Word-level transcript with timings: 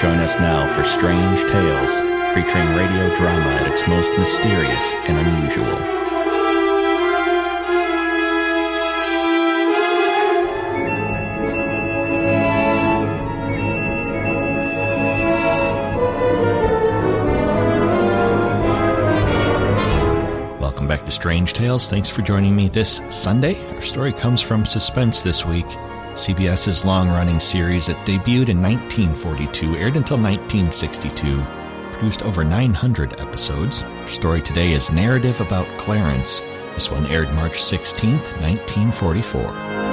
Join 0.00 0.18
us 0.18 0.38
now 0.38 0.70
for 0.74 0.84
Strange 0.84 1.40
Tales, 1.50 1.92
featuring 2.34 2.68
radio 2.76 3.16
drama 3.16 3.50
at 3.60 3.72
its 3.72 3.88
most 3.88 4.10
mysterious 4.18 4.92
and 5.08 5.16
unusual. 5.26 5.96
Welcome 20.60 20.88
back 20.88 21.06
to 21.06 21.10
Strange 21.10 21.54
Tales. 21.54 21.88
Thanks 21.88 22.10
for 22.10 22.20
joining 22.20 22.54
me 22.54 22.68
this 22.68 23.00
Sunday. 23.08 23.66
Our 23.74 23.80
story 23.80 24.12
comes 24.12 24.42
from 24.42 24.66
Suspense 24.66 25.22
this 25.22 25.46
week, 25.46 25.66
CBS's 26.16 26.86
long 26.86 27.10
running 27.10 27.38
series 27.38 27.86
that 27.88 28.06
debuted 28.06 28.48
in 28.48 28.62
1942, 28.62 29.76
aired 29.76 29.96
until 29.96 30.16
1962, 30.16 31.42
produced 31.92 32.22
over 32.22 32.42
900 32.42 33.20
episodes. 33.20 33.82
Our 33.82 34.08
story 34.08 34.40
today 34.40 34.72
is 34.72 34.90
Narrative 34.90 35.38
About 35.42 35.66
Clarence. 35.76 36.40
This 36.72 36.90
one 36.90 37.06
aired 37.08 37.30
March 37.34 37.60
16th, 37.62 38.40
1944. 38.40 39.85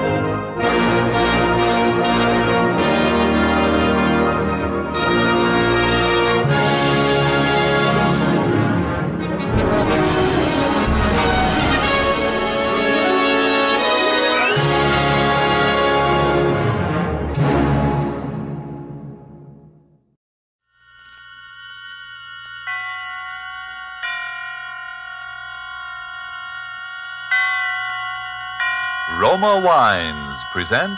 Roma 29.53 29.67
Wines 29.67 30.43
present 30.51 30.97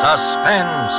Suspense. 0.00 0.94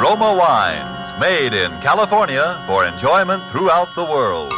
Roma 0.00 0.36
Wines, 0.38 1.18
made 1.18 1.52
in 1.52 1.72
California 1.80 2.62
for 2.68 2.86
enjoyment 2.86 3.42
throughout 3.50 3.92
the 3.96 4.04
world. 4.04 4.52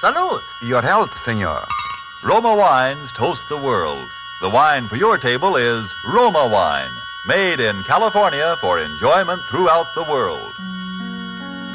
Salud. 0.00 0.40
Your 0.62 0.80
health, 0.80 1.14
senor. 1.18 1.62
Roma 2.24 2.56
Wines 2.56 3.12
toast 3.12 3.46
the 3.50 3.58
world. 3.58 4.08
The 4.40 4.48
wine 4.48 4.88
for 4.88 4.96
your 4.96 5.18
table 5.18 5.56
is 5.56 5.92
Roma 6.14 6.48
Wine, 6.50 6.88
made 7.28 7.60
in 7.60 7.76
California 7.82 8.56
for 8.62 8.80
enjoyment 8.80 9.42
throughout 9.50 9.94
the 9.94 10.04
world. 10.04 10.54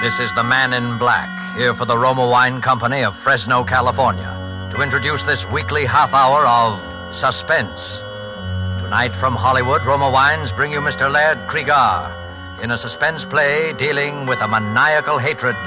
This 0.02 0.22
is 0.22 0.34
the 0.34 0.44
man 0.44 0.72
in 0.72 0.98
black, 0.98 1.30
here 1.58 1.74
for 1.74 1.84
the 1.84 1.98
Roma 1.98 2.26
Wine 2.26 2.62
Company 2.62 3.04
of 3.04 3.18
Fresno, 3.18 3.66
California, 3.66 4.39
to 4.80 4.84
introduce 4.84 5.24
this 5.24 5.46
weekly 5.50 5.84
half 5.84 6.14
hour 6.14 6.46
of 6.48 6.80
suspense. 7.14 8.00
Tonight 8.82 9.14
from 9.14 9.36
Hollywood, 9.36 9.84
Roma 9.84 10.10
Wines 10.10 10.54
bring 10.54 10.72
you 10.72 10.80
Mr. 10.80 11.12
Laird 11.12 11.38
Cregar 11.50 12.10
in 12.64 12.72
a 12.72 12.78
suspense 12.78 13.26
play 13.26 13.74
dealing 13.74 14.26
with 14.26 14.40
a 14.42 14.48
maniacal 14.48 15.18
hatred 15.18 15.58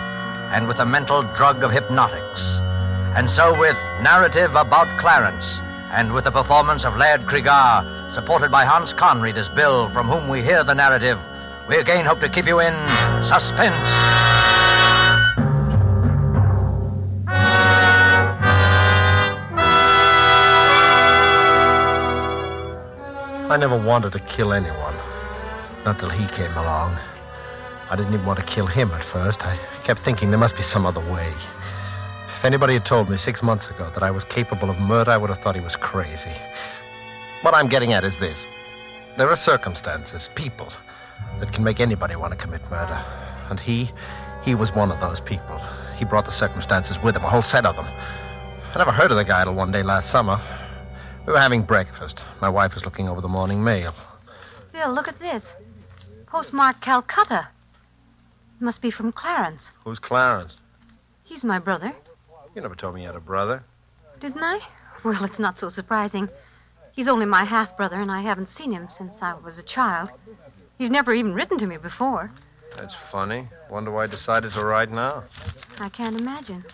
and 0.54 0.66
with 0.66 0.78
the 0.78 0.86
mental 0.86 1.22
drug 1.34 1.62
of 1.62 1.70
hypnotics. 1.70 2.58
And 3.14 3.28
so, 3.28 3.58
with 3.60 3.76
narrative 4.00 4.54
about 4.54 4.88
Clarence 4.98 5.60
and 5.90 6.14
with 6.14 6.24
the 6.24 6.30
performance 6.30 6.86
of 6.86 6.96
Laird 6.96 7.22
Cregar, 7.22 8.10
supported 8.10 8.50
by 8.50 8.64
Hans 8.64 8.94
Conried 8.94 9.36
as 9.36 9.50
Bill, 9.50 9.90
from 9.90 10.06
whom 10.06 10.28
we 10.28 10.42
hear 10.42 10.64
the 10.64 10.74
narrative, 10.74 11.20
we 11.68 11.76
again 11.76 12.06
hope 12.06 12.20
to 12.20 12.30
keep 12.30 12.46
you 12.46 12.60
in 12.60 12.74
suspense. 13.22 14.41
I 23.52 23.58
never 23.58 23.76
wanted 23.76 24.12
to 24.12 24.18
kill 24.20 24.54
anyone. 24.54 24.96
Not 25.84 25.98
till 25.98 26.08
he 26.08 26.26
came 26.28 26.52
along. 26.52 26.96
I 27.90 27.96
didn't 27.96 28.14
even 28.14 28.24
want 28.24 28.38
to 28.38 28.46
kill 28.46 28.66
him 28.66 28.90
at 28.92 29.04
first. 29.04 29.44
I 29.44 29.58
kept 29.84 30.00
thinking 30.00 30.30
there 30.30 30.38
must 30.38 30.56
be 30.56 30.62
some 30.62 30.86
other 30.86 31.02
way. 31.12 31.34
If 32.28 32.46
anybody 32.46 32.72
had 32.72 32.86
told 32.86 33.10
me 33.10 33.18
six 33.18 33.42
months 33.42 33.68
ago 33.68 33.90
that 33.92 34.02
I 34.02 34.10
was 34.10 34.24
capable 34.24 34.70
of 34.70 34.78
murder, 34.78 35.10
I 35.10 35.18
would 35.18 35.28
have 35.28 35.38
thought 35.40 35.54
he 35.54 35.60
was 35.60 35.76
crazy. 35.76 36.32
What 37.42 37.54
I'm 37.54 37.68
getting 37.68 37.92
at 37.92 38.04
is 38.04 38.18
this 38.18 38.46
there 39.18 39.28
are 39.28 39.36
circumstances, 39.36 40.30
people, 40.34 40.72
that 41.38 41.52
can 41.52 41.62
make 41.62 41.78
anybody 41.78 42.16
want 42.16 42.32
to 42.32 42.38
commit 42.38 42.62
murder. 42.70 43.04
And 43.50 43.60
he, 43.60 43.90
he 44.42 44.54
was 44.54 44.74
one 44.74 44.90
of 44.90 44.98
those 44.98 45.20
people. 45.20 45.60
He 45.94 46.06
brought 46.06 46.24
the 46.24 46.32
circumstances 46.32 47.02
with 47.02 47.16
him, 47.16 47.24
a 47.26 47.28
whole 47.28 47.42
set 47.42 47.66
of 47.66 47.76
them. 47.76 47.86
I 48.74 48.78
never 48.78 48.92
heard 48.92 49.10
of 49.10 49.18
the 49.18 49.24
guy 49.24 49.44
till 49.44 49.52
one 49.52 49.72
day 49.72 49.82
last 49.82 50.08
summer. 50.08 50.40
We 51.26 51.32
were 51.32 51.38
having 51.38 51.62
breakfast. 51.62 52.22
My 52.40 52.48
wife 52.48 52.74
was 52.74 52.84
looking 52.84 53.08
over 53.08 53.20
the 53.20 53.28
morning 53.28 53.62
mail. 53.62 53.94
Bill, 54.72 54.92
look 54.92 55.06
at 55.06 55.20
this. 55.20 55.54
Postmark 56.26 56.80
Calcutta. 56.80 57.48
It 58.60 58.64
Must 58.64 58.80
be 58.80 58.90
from 58.90 59.12
Clarence. 59.12 59.70
Who's 59.84 60.00
Clarence? 60.00 60.56
He's 61.22 61.44
my 61.44 61.60
brother. 61.60 61.94
You 62.54 62.62
never 62.62 62.74
told 62.74 62.94
me 62.94 63.02
you 63.02 63.06
had 63.06 63.16
a 63.16 63.20
brother. 63.20 63.62
Didn't 64.18 64.42
I? 64.42 64.60
Well, 65.04 65.24
it's 65.24 65.38
not 65.38 65.58
so 65.58 65.68
surprising. 65.68 66.28
He's 66.92 67.08
only 67.08 67.26
my 67.26 67.44
half 67.44 67.76
brother, 67.76 68.00
and 68.00 68.10
I 68.10 68.20
haven't 68.22 68.48
seen 68.48 68.72
him 68.72 68.88
since 68.90 69.22
I 69.22 69.34
was 69.34 69.58
a 69.58 69.62
child. 69.62 70.10
He's 70.76 70.90
never 70.90 71.12
even 71.12 71.34
written 71.34 71.56
to 71.58 71.66
me 71.66 71.76
before. 71.76 72.32
That's 72.76 72.94
funny. 72.94 73.48
Wonder 73.70 73.90
why 73.92 74.04
I 74.04 74.06
decided 74.06 74.52
to 74.52 74.64
write 74.64 74.90
now. 74.90 75.24
I 75.78 75.88
can't 75.88 76.20
imagine. 76.20 76.64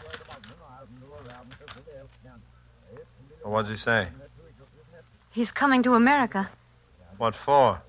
Well, 3.43 3.53
what's 3.53 3.69
he 3.69 3.77
say? 3.77 4.09
He's 5.39 5.53
coming 5.53 5.85
to 5.85 5.95
America. 5.95 6.51
What 7.17 7.33
for? 7.33 7.81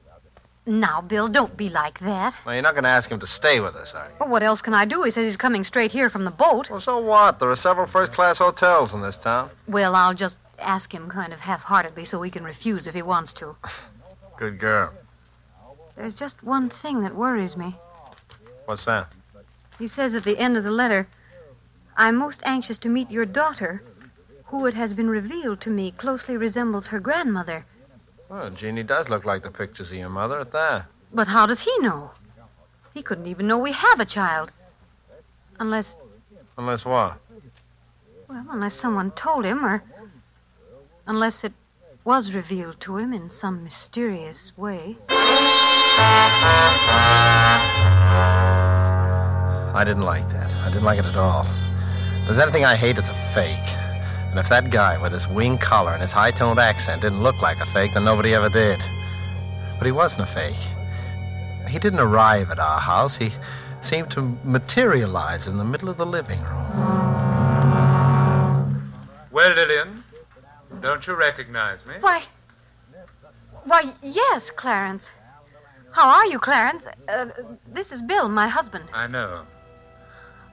Now, 0.68 1.02
Bill, 1.02 1.28
don't 1.28 1.58
be 1.58 1.68
like 1.68 1.98
that. 1.98 2.38
Well, 2.46 2.54
you're 2.54 2.62
not 2.62 2.76
going 2.76 2.84
to 2.84 2.92
ask 2.92 3.10
him 3.10 3.20
to 3.22 3.26
stay 3.26 3.60
with 3.60 3.76
us, 3.76 3.96
are 3.96 4.06
you? 4.06 4.16
Well, 4.20 4.30
what 4.30 4.44
else 4.44 4.62
can 4.62 4.76
I 4.76 4.86
do? 4.86 5.02
He 5.02 5.10
says 5.10 5.26
he's 5.26 5.36
coming 5.36 5.64
straight 5.64 5.90
here 5.90 6.12
from 6.12 6.26
the 6.26 6.30
boat. 6.46 6.70
Well, 6.70 6.80
so 6.80 7.00
what? 7.00 7.40
There 7.40 7.50
are 7.50 7.56
several 7.56 7.88
first 7.88 8.14
class 8.14 8.38
hotels 8.38 8.94
in 8.94 9.02
this 9.02 9.18
town. 9.18 9.50
Well, 9.68 9.96
I'll 9.96 10.14
just 10.14 10.38
ask 10.60 10.94
him 10.94 11.10
kind 11.10 11.34
of 11.34 11.40
half 11.40 11.64
heartedly 11.64 12.06
so 12.06 12.22
he 12.22 12.30
can 12.30 12.44
refuse 12.44 12.86
if 12.86 12.94
he 12.94 13.02
wants 13.02 13.34
to. 13.42 13.56
Good 14.38 14.60
girl. 14.60 14.94
There's 15.96 16.14
just 16.14 16.44
one 16.44 16.70
thing 16.70 17.02
that 17.02 17.16
worries 17.16 17.58
me. 17.58 17.78
What's 18.66 18.86
that? 18.86 19.12
He 19.80 19.88
says 19.88 20.14
at 20.14 20.24
the 20.24 20.38
end 20.38 20.56
of 20.56 20.64
the 20.64 20.70
letter, 20.70 21.08
I'm 21.98 22.16
most 22.16 22.44
anxious 22.46 22.78
to 22.78 22.90
meet 22.90 23.10
your 23.10 23.26
daughter, 23.26 23.82
who 24.50 24.66
it 24.66 24.74
has 24.74 24.94
been 24.94 25.10
revealed 25.10 25.62
to 25.62 25.70
me 25.70 25.92
closely 25.92 26.36
resembles 26.36 26.88
her 26.88 27.00
grandmother. 27.00 27.66
Well, 28.30 28.50
Jeannie 28.50 28.84
does 28.84 29.08
look 29.10 29.24
like 29.26 29.44
the 29.44 29.52
pictures 29.52 29.92
of 29.92 29.98
your 29.98 30.10
mother 30.10 30.40
at 30.40 30.52
that. 30.52 30.86
But 31.14 31.28
how 31.28 31.46
does 31.46 31.62
he 31.62 31.78
know? 31.80 32.12
He 32.94 33.02
couldn't 33.04 33.28
even 33.28 33.48
know 33.48 33.58
we 33.58 33.72
have 33.72 34.00
a 34.00 34.06
child. 34.06 34.52
Unless, 35.60 36.02
Unless 36.58 36.86
what? 36.86 37.18
well, 38.28 38.46
unless 38.50 38.76
someone 38.76 39.12
told 39.12 39.46
him, 39.46 39.64
or 39.66 39.84
unless 41.06 41.44
it 41.44 41.54
was 42.04 42.32
revealed 42.34 42.80
to 42.82 42.98
him 42.98 43.14
in 43.14 43.30
some 43.30 43.64
mysterious 43.64 44.52
way. 44.58 44.98
I 49.76 49.84
didn't 49.86 50.04
like 50.04 50.28
that. 50.30 50.52
I 50.64 50.70
didn't 50.70 50.84
like 50.86 51.00
it 51.00 51.06
at 51.06 51.16
all. 51.16 51.46
If 51.46 52.26
there's 52.26 52.40
anything 52.40 52.66
I 52.66 52.76
hate, 52.76 52.98
it's 52.98 53.10
a 53.10 53.14
fake. 53.34 53.66
And 54.30 54.38
if 54.38 54.48
that 54.50 54.70
guy 54.70 55.02
with 55.02 55.12
his 55.12 55.28
wing 55.28 55.58
collar 55.58 55.94
and 55.94 56.02
his 56.02 56.12
high 56.12 56.32
toned 56.32 56.60
accent 56.60 57.02
didn't 57.02 57.24
look 57.24 57.42
like 57.42 57.60
a 57.60 57.66
fake, 57.66 57.94
then 57.94 58.04
nobody 58.04 58.34
ever 58.36 58.50
did. 58.50 58.80
But 59.78 59.86
he 59.86 59.92
wasn't 59.92 60.22
a 60.22 60.26
fake. 60.28 60.56
He 61.68 61.80
didn't 61.80 62.00
arrive 62.00 62.52
at 62.52 62.60
our 62.60 62.80
house. 62.80 63.18
He 63.18 63.32
seemed 63.82 64.12
to 64.12 64.22
materialize 64.44 65.48
in 65.48 65.58
the 65.58 65.64
middle 65.64 65.90
of 65.90 65.98
the 65.98 66.06
living 66.06 66.42
room. 66.44 66.68
Well, 69.32 69.56
Lillian, 69.56 70.04
don't 70.82 71.06
you 71.08 71.16
recognize 71.16 71.86
me? 71.86 71.96
Why. 72.00 72.24
Why, 73.64 73.94
yes, 74.04 74.52
Clarence. 74.52 75.12
How 75.92 76.08
are 76.08 76.26
you, 76.26 76.40
Clarence? 76.40 76.88
Uh, 77.08 77.28
this 77.68 77.92
is 77.92 78.02
Bill, 78.02 78.30
my 78.30 78.48
husband. 78.48 78.86
I 78.94 79.08
know. 79.08 79.46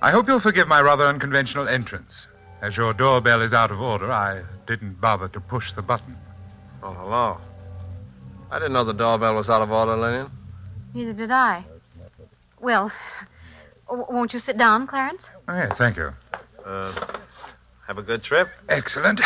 I 0.00 0.10
hope 0.10 0.28
you'll 0.28 0.40
forgive 0.40 0.66
my 0.68 0.80
rather 0.80 1.06
unconventional 1.06 1.68
entrance. 1.68 2.26
As 2.62 2.76
your 2.76 2.92
doorbell 2.92 3.42
is 3.42 3.52
out 3.52 3.70
of 3.70 3.80
order, 3.80 4.10
I 4.10 4.42
didn't 4.66 5.00
bother 5.00 5.28
to 5.28 5.40
push 5.40 5.72
the 5.72 5.82
button. 5.82 6.16
Oh, 6.82 6.92
hello. 6.94 7.38
I 8.50 8.58
didn't 8.58 8.72
know 8.72 8.84
the 8.84 8.94
doorbell 8.94 9.34
was 9.34 9.50
out 9.50 9.62
of 9.62 9.70
order, 9.70 9.96
Lillian. 9.96 10.30
Neither 10.94 11.12
did 11.12 11.30
I. 11.30 11.64
Well, 12.60 12.90
w- 13.88 14.06
won't 14.08 14.32
you 14.32 14.38
sit 14.38 14.56
down, 14.56 14.86
Clarence? 14.86 15.30
Oh, 15.48 15.54
yes, 15.54 15.76
thank 15.76 15.96
you. 15.96 16.14
Uh, 16.64 16.92
have 17.86 17.98
a 17.98 18.02
good 18.02 18.22
trip? 18.22 18.48
Excellent. 18.68 19.20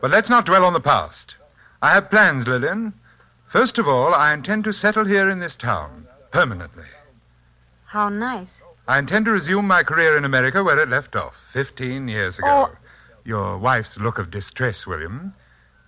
But 0.00 0.10
let's 0.10 0.28
not 0.28 0.44
dwell 0.44 0.64
on 0.64 0.74
the 0.74 0.80
past. 0.80 1.36
I 1.80 1.94
have 1.94 2.10
plans, 2.10 2.46
Lillian. 2.46 2.92
First 3.46 3.78
of 3.78 3.88
all, 3.88 4.12
I 4.14 4.34
intend 4.34 4.64
to 4.64 4.72
settle 4.72 5.04
here 5.06 5.30
in 5.30 5.38
this 5.38 5.56
town 5.56 6.06
permanently. 6.30 6.84
How 7.86 8.08
nice. 8.08 8.60
I 8.86 8.98
intend 8.98 9.24
to 9.24 9.30
resume 9.30 9.66
my 9.66 9.82
career 9.82 10.16
in 10.18 10.24
America 10.24 10.62
where 10.62 10.78
it 10.78 10.90
left 10.90 11.16
off 11.16 11.36
15 11.52 12.06
years 12.06 12.38
ago. 12.38 12.68
Oh. 12.70 12.76
Your 13.24 13.56
wife's 13.56 13.98
look 13.98 14.18
of 14.18 14.30
distress, 14.30 14.86
William, 14.86 15.34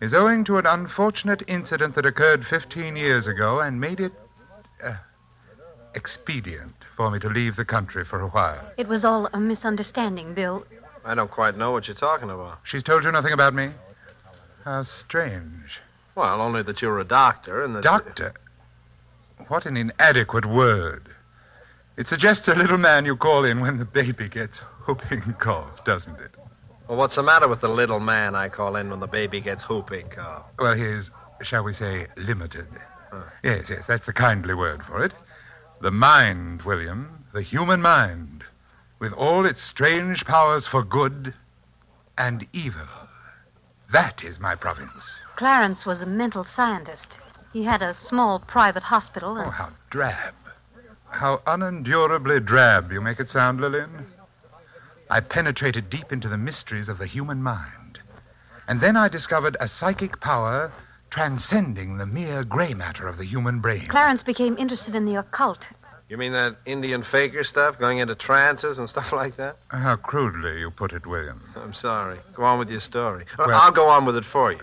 is 0.00 0.14
owing 0.14 0.44
to 0.44 0.56
an 0.56 0.64
unfortunate 0.64 1.42
incident 1.46 1.94
that 1.94 2.06
occurred 2.06 2.46
15 2.46 2.96
years 2.96 3.26
ago 3.26 3.60
and 3.60 3.78
made 3.78 4.00
it 4.00 4.12
uh, 4.82 4.94
expedient 5.94 6.74
for 6.96 7.10
me 7.10 7.18
to 7.18 7.28
leave 7.28 7.56
the 7.56 7.66
country 7.66 8.04
for 8.04 8.20
a 8.20 8.28
while. 8.28 8.70
It 8.78 8.88
was 8.88 9.04
all 9.04 9.28
a 9.34 9.40
misunderstanding, 9.40 10.32
Bill. 10.32 10.66
I 11.04 11.14
don't 11.14 11.30
quite 11.30 11.58
know 11.58 11.72
what 11.72 11.88
you're 11.88 11.94
talking 11.94 12.30
about. 12.30 12.60
She's 12.62 12.82
told 12.82 13.04
you 13.04 13.12
nothing 13.12 13.32
about 13.32 13.52
me? 13.52 13.70
How 14.64 14.82
strange. 14.82 15.82
Well, 16.14 16.40
only 16.40 16.62
that 16.62 16.80
you're 16.80 16.98
a 16.98 17.04
doctor 17.04 17.62
and 17.62 17.76
that. 17.76 17.82
Doctor? 17.82 18.32
What 19.48 19.66
an 19.66 19.76
inadequate 19.76 20.46
word. 20.46 21.15
It 21.96 22.06
suggests 22.06 22.46
a 22.48 22.54
little 22.54 22.76
man 22.76 23.06
you 23.06 23.16
call 23.16 23.44
in 23.44 23.60
when 23.60 23.78
the 23.78 23.86
baby 23.86 24.28
gets 24.28 24.58
whooping 24.58 25.34
cough, 25.38 25.82
doesn't 25.84 26.20
it? 26.20 26.30
Well, 26.88 26.98
what's 26.98 27.14
the 27.16 27.22
matter 27.22 27.48
with 27.48 27.62
the 27.62 27.68
little 27.68 28.00
man 28.00 28.34
I 28.34 28.48
call 28.50 28.76
in 28.76 28.90
when 28.90 29.00
the 29.00 29.06
baby 29.06 29.40
gets 29.40 29.68
whooping 29.68 30.10
cough? 30.10 30.44
Well, 30.58 30.74
he 30.74 30.84
is, 30.84 31.10
shall 31.42 31.64
we 31.64 31.72
say, 31.72 32.06
limited. 32.16 32.68
Yes, 33.42 33.70
yes, 33.70 33.86
that's 33.86 34.04
the 34.04 34.12
kindly 34.12 34.52
word 34.52 34.84
for 34.84 35.02
it. 35.02 35.12
The 35.80 35.90
mind, 35.90 36.62
William, 36.62 37.24
the 37.32 37.40
human 37.40 37.80
mind, 37.80 38.44
with 38.98 39.14
all 39.14 39.46
its 39.46 39.62
strange 39.62 40.26
powers 40.26 40.66
for 40.66 40.82
good 40.82 41.32
and 42.18 42.46
evil. 42.52 42.88
That 43.90 44.22
is 44.22 44.38
my 44.38 44.54
province. 44.54 45.18
Clarence 45.36 45.86
was 45.86 46.02
a 46.02 46.06
mental 46.06 46.44
scientist. 46.44 47.20
He 47.52 47.64
had 47.64 47.80
a 47.80 47.94
small 47.94 48.38
private 48.38 48.82
hospital. 48.84 49.38
Oh, 49.38 49.50
how 49.50 49.70
drab. 49.88 50.34
How 51.16 51.38
unendurably 51.46 52.44
drab 52.44 52.92
you 52.92 53.00
make 53.00 53.20
it 53.20 53.28
sound, 53.30 53.58
Lillian. 53.58 54.06
I 55.08 55.20
penetrated 55.20 55.88
deep 55.88 56.12
into 56.12 56.28
the 56.28 56.36
mysteries 56.36 56.90
of 56.90 56.98
the 56.98 57.06
human 57.06 57.42
mind. 57.42 58.00
And 58.68 58.82
then 58.82 58.98
I 58.98 59.08
discovered 59.08 59.56
a 59.58 59.66
psychic 59.66 60.20
power 60.20 60.72
transcending 61.08 61.96
the 61.96 62.04
mere 62.04 62.44
gray 62.44 62.74
matter 62.74 63.08
of 63.08 63.16
the 63.16 63.24
human 63.24 63.60
brain. 63.60 63.86
Clarence 63.88 64.22
became 64.22 64.58
interested 64.58 64.94
in 64.94 65.06
the 65.06 65.14
occult. 65.14 65.68
You 66.10 66.18
mean 66.18 66.32
that 66.32 66.56
Indian 66.66 67.02
faker 67.02 67.44
stuff, 67.44 67.78
going 67.78 67.96
into 67.96 68.14
trances 68.14 68.78
and 68.78 68.86
stuff 68.94 69.10
like 69.14 69.36
that? 69.36 69.56
How 69.68 69.96
crudely 69.96 70.60
you 70.60 70.70
put 70.70 70.92
it, 70.92 71.06
William. 71.06 71.40
I'm 71.56 71.72
sorry. 71.72 72.18
Go 72.34 72.42
on 72.42 72.58
with 72.58 72.70
your 72.70 72.80
story. 72.80 73.24
Well- 73.38 73.50
I'll 73.52 73.72
go 73.72 73.86
on 73.88 74.04
with 74.04 74.16
it 74.18 74.24
for 74.26 74.52
you. 74.52 74.60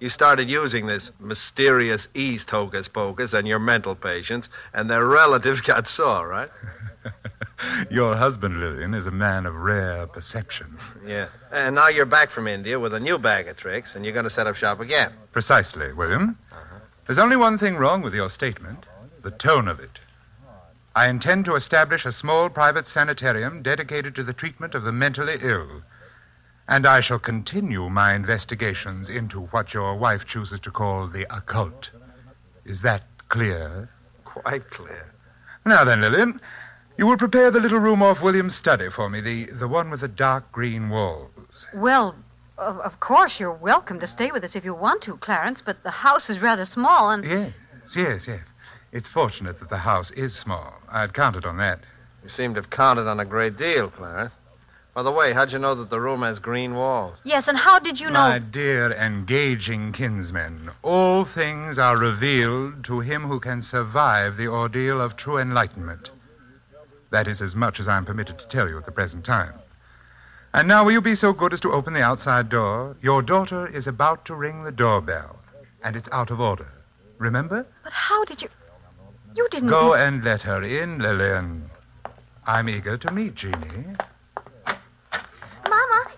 You 0.00 0.08
started 0.08 0.48
using 0.48 0.86
this 0.86 1.10
mysterious 1.18 2.08
East 2.14 2.50
hocus 2.50 2.86
pocus 2.86 3.34
on 3.34 3.46
your 3.46 3.58
mental 3.58 3.94
patients, 3.94 4.48
and 4.72 4.88
their 4.88 5.06
relatives 5.06 5.60
got 5.60 5.86
sore, 5.86 6.28
right? 6.28 6.50
Your 7.90 8.14
husband, 8.14 8.60
Lillian, 8.60 8.94
is 8.94 9.06
a 9.06 9.10
man 9.10 9.44
of 9.44 9.54
rare 9.56 10.06
perception. 10.06 10.76
Yeah. 11.04 11.26
And 11.50 11.74
now 11.74 11.88
you're 11.88 12.06
back 12.06 12.30
from 12.30 12.46
India 12.46 12.78
with 12.78 12.94
a 12.94 13.00
new 13.00 13.18
bag 13.18 13.48
of 13.48 13.56
tricks, 13.56 13.96
and 13.96 14.04
you're 14.04 14.14
going 14.14 14.24
to 14.24 14.30
set 14.30 14.46
up 14.46 14.54
shop 14.54 14.78
again. 14.80 15.12
Precisely, 15.32 15.92
William. 15.92 16.38
Uh-huh. 16.52 16.78
There's 17.06 17.18
only 17.18 17.36
one 17.36 17.58
thing 17.58 17.76
wrong 17.76 18.02
with 18.02 18.14
your 18.14 18.30
statement 18.30 18.86
the 19.22 19.30
tone 19.32 19.66
of 19.66 19.80
it. 19.80 19.98
I 20.94 21.08
intend 21.08 21.44
to 21.46 21.56
establish 21.56 22.06
a 22.06 22.12
small 22.12 22.48
private 22.48 22.86
sanitarium 22.86 23.62
dedicated 23.62 24.14
to 24.14 24.22
the 24.22 24.32
treatment 24.32 24.74
of 24.74 24.84
the 24.84 24.92
mentally 24.92 25.36
ill. 25.40 25.82
And 26.68 26.86
I 26.86 27.00
shall 27.00 27.18
continue 27.18 27.88
my 27.88 28.14
investigations 28.14 29.08
into 29.08 29.40
what 29.40 29.72
your 29.72 29.94
wife 29.96 30.26
chooses 30.26 30.60
to 30.60 30.70
call 30.70 31.06
the 31.06 31.26
occult. 31.34 31.90
Is 32.66 32.82
that 32.82 33.04
clear? 33.30 33.88
Quite 34.24 34.68
clear. 34.68 35.14
Now 35.64 35.84
then, 35.84 36.02
Lillian, 36.02 36.42
you 36.98 37.06
will 37.06 37.16
prepare 37.16 37.50
the 37.50 37.60
little 37.60 37.78
room 37.78 38.02
off 38.02 38.22
William's 38.22 38.54
study 38.54 38.90
for 38.90 39.08
me, 39.08 39.22
the, 39.22 39.46
the 39.46 39.66
one 39.66 39.88
with 39.88 40.00
the 40.00 40.08
dark 40.08 40.52
green 40.52 40.90
walls. 40.90 41.66
Well, 41.72 42.16
of, 42.58 42.78
of 42.80 43.00
course, 43.00 43.40
you're 43.40 43.52
welcome 43.52 43.98
to 44.00 44.06
stay 44.06 44.30
with 44.30 44.44
us 44.44 44.54
if 44.54 44.64
you 44.64 44.74
want 44.74 45.00
to, 45.02 45.16
Clarence, 45.16 45.62
but 45.62 45.82
the 45.84 45.90
house 45.90 46.28
is 46.28 46.38
rather 46.38 46.66
small 46.66 47.10
and. 47.10 47.24
Yes, 47.24 47.52
yes, 47.96 48.28
yes. 48.28 48.52
It's 48.92 49.08
fortunate 49.08 49.58
that 49.60 49.70
the 49.70 49.78
house 49.78 50.10
is 50.10 50.34
small. 50.34 50.74
I'd 50.90 51.14
counted 51.14 51.46
on 51.46 51.56
that. 51.58 51.80
You 52.22 52.28
seem 52.28 52.52
to 52.54 52.58
have 52.58 52.68
counted 52.68 53.06
on 53.06 53.20
a 53.20 53.24
great 53.24 53.56
deal, 53.56 53.88
Clarence. 53.88 54.34
By 54.98 55.04
the 55.04 55.12
way, 55.12 55.32
how'd 55.32 55.52
you 55.52 55.60
know 55.60 55.76
that 55.76 55.90
the 55.90 56.00
room 56.00 56.22
has 56.22 56.40
green 56.40 56.74
walls? 56.74 57.18
Yes, 57.22 57.46
and 57.46 57.56
how 57.56 57.78
did 57.78 58.00
you 58.00 58.10
know. 58.10 58.18
My 58.18 58.40
dear 58.40 58.90
engaging 58.90 59.92
kinsmen, 59.92 60.72
all 60.82 61.24
things 61.24 61.78
are 61.78 61.96
revealed 61.96 62.82
to 62.86 62.98
him 62.98 63.22
who 63.22 63.38
can 63.38 63.60
survive 63.60 64.36
the 64.36 64.48
ordeal 64.48 65.00
of 65.00 65.14
true 65.14 65.38
enlightenment. 65.38 66.10
That 67.10 67.28
is 67.28 67.40
as 67.40 67.54
much 67.54 67.78
as 67.78 67.86
I'm 67.86 68.04
permitted 68.04 68.40
to 68.40 68.48
tell 68.48 68.68
you 68.68 68.76
at 68.76 68.86
the 68.86 68.90
present 68.90 69.24
time. 69.24 69.54
And 70.52 70.66
now, 70.66 70.82
will 70.82 70.90
you 70.90 71.00
be 71.00 71.14
so 71.14 71.32
good 71.32 71.52
as 71.52 71.60
to 71.60 71.70
open 71.70 71.92
the 71.92 72.02
outside 72.02 72.48
door? 72.48 72.96
Your 73.00 73.22
daughter 73.22 73.68
is 73.68 73.86
about 73.86 74.24
to 74.24 74.34
ring 74.34 74.64
the 74.64 74.72
doorbell, 74.72 75.38
and 75.84 75.94
it's 75.94 76.08
out 76.10 76.32
of 76.32 76.40
order. 76.40 76.72
Remember? 77.18 77.64
But 77.84 77.92
how 77.92 78.24
did 78.24 78.42
you. 78.42 78.48
You 79.36 79.46
didn't. 79.52 79.68
Go 79.68 79.94
and 79.94 80.24
let 80.24 80.42
her 80.42 80.60
in, 80.60 80.98
Lillian. 80.98 81.70
I'm 82.44 82.68
eager 82.68 82.96
to 82.96 83.12
meet 83.12 83.36
Jeannie. 83.36 83.94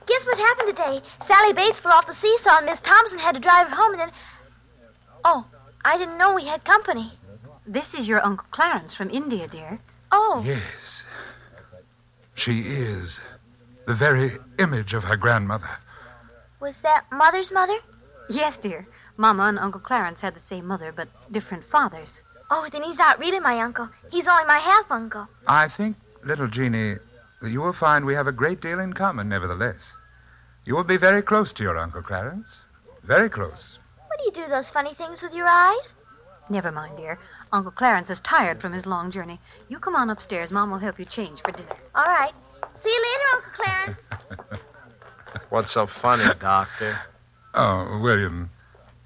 Mama, 0.01 0.07
guess 0.07 0.27
what 0.27 0.39
happened 0.39 0.77
today? 0.77 1.03
Sally 1.21 1.53
Bates 1.53 1.79
fell 1.79 1.93
off 1.93 2.07
the 2.07 2.15
seesaw 2.15 2.57
and 2.59 2.67
Miss 2.67 2.81
Thompson 2.81 3.19
had 3.19 3.35
to 3.35 3.41
drive 3.41 3.69
her 3.69 3.77
home 3.77 3.93
and 3.93 4.01
then. 4.01 4.13
Oh, 5.25 5.45
I 5.85 5.99
didn't 5.99 6.19
know 6.19 6.35
we 6.35 6.47
had 6.47 6.65
company. 6.65 7.13
This 7.67 7.95
is 7.95 8.09
your 8.09 8.25
Uncle 8.25 8.47
Clarence 8.51 8.95
from 8.95 9.11
India, 9.11 9.47
dear. 9.49 9.79
Oh, 10.13 10.43
Yes. 10.45 11.05
She 12.35 12.61
is 12.61 13.21
the 13.87 13.93
very 13.95 14.33
image 14.59 14.95
of 14.95 15.05
her 15.05 15.17
grandmother. 15.17 15.69
was 16.59 16.79
that 16.81 17.05
Mother's 17.13 17.53
mother? 17.53 17.77
Yes, 18.31 18.57
dear. 18.57 18.87
Mama 19.19 19.43
and 19.45 19.59
Uncle 19.59 19.81
Clarence 19.81 20.21
had 20.23 20.35
the 20.35 20.41
same 20.41 20.67
mother, 20.67 20.91
but 20.91 21.09
different 21.31 21.65
fathers. 21.65 22.23
Oh, 22.51 22.67
then 22.73 22.83
he's 22.83 22.99
not 22.99 23.19
really 23.19 23.41
my 23.41 23.59
uncle. 23.61 23.91
He's 24.11 24.27
only 24.27 24.45
my 24.47 24.59
half 24.59 24.91
uncle. 24.91 25.29
I 25.47 25.69
think, 25.69 25.97
little 26.25 26.47
Jeannie, 26.49 26.95
that 26.95 27.01
you 27.43 27.61
will 27.61 27.73
find 27.73 28.05
we 28.05 28.15
have 28.15 28.27
a 28.27 28.33
great 28.33 28.61
deal 28.61 28.81
in 28.81 28.93
common, 28.93 29.29
nevertheless. 29.29 29.95
You 30.65 30.75
will 30.77 30.85
be 30.85 30.97
very 30.97 31.23
close 31.23 31.53
to 31.55 31.63
your 31.63 31.79
Uncle 31.79 32.03
Clarence. 32.03 32.61
Very 33.03 33.31
close. 33.31 33.79
What 34.09 34.19
do 34.19 34.25
you 34.25 34.33
do 34.33 34.53
those 34.53 34.71
funny 34.71 34.93
things 34.93 35.23
with 35.23 35.35
your 35.35 35.47
eyes? 35.47 35.95
Never 36.51 36.71
mind, 36.73 36.97
dear. 36.97 37.19
Uncle 37.53 37.73
Clarence 37.73 38.11
is 38.11 38.21
tired 38.21 38.61
from 38.61 38.73
his 38.73 38.85
long 38.85 39.11
journey. 39.11 39.41
You 39.69 39.79
come 39.79 39.95
on 39.97 40.11
upstairs. 40.11 40.51
Mom 40.51 40.71
will 40.71 40.79
help 40.79 40.99
you 40.99 41.05
change 41.05 41.43
for 41.43 41.53
dinner. 41.53 41.77
All 41.95 42.05
right. 42.05 42.33
See 42.75 42.91
you 42.91 43.03
later, 43.03 43.25
Uncle 43.35 43.53
Clarence. 43.53 44.09
What's 45.49 45.73
so 45.73 45.87
funny, 45.87 46.25
Doctor? 46.41 46.99
Oh, 47.55 48.01
William, 48.01 48.51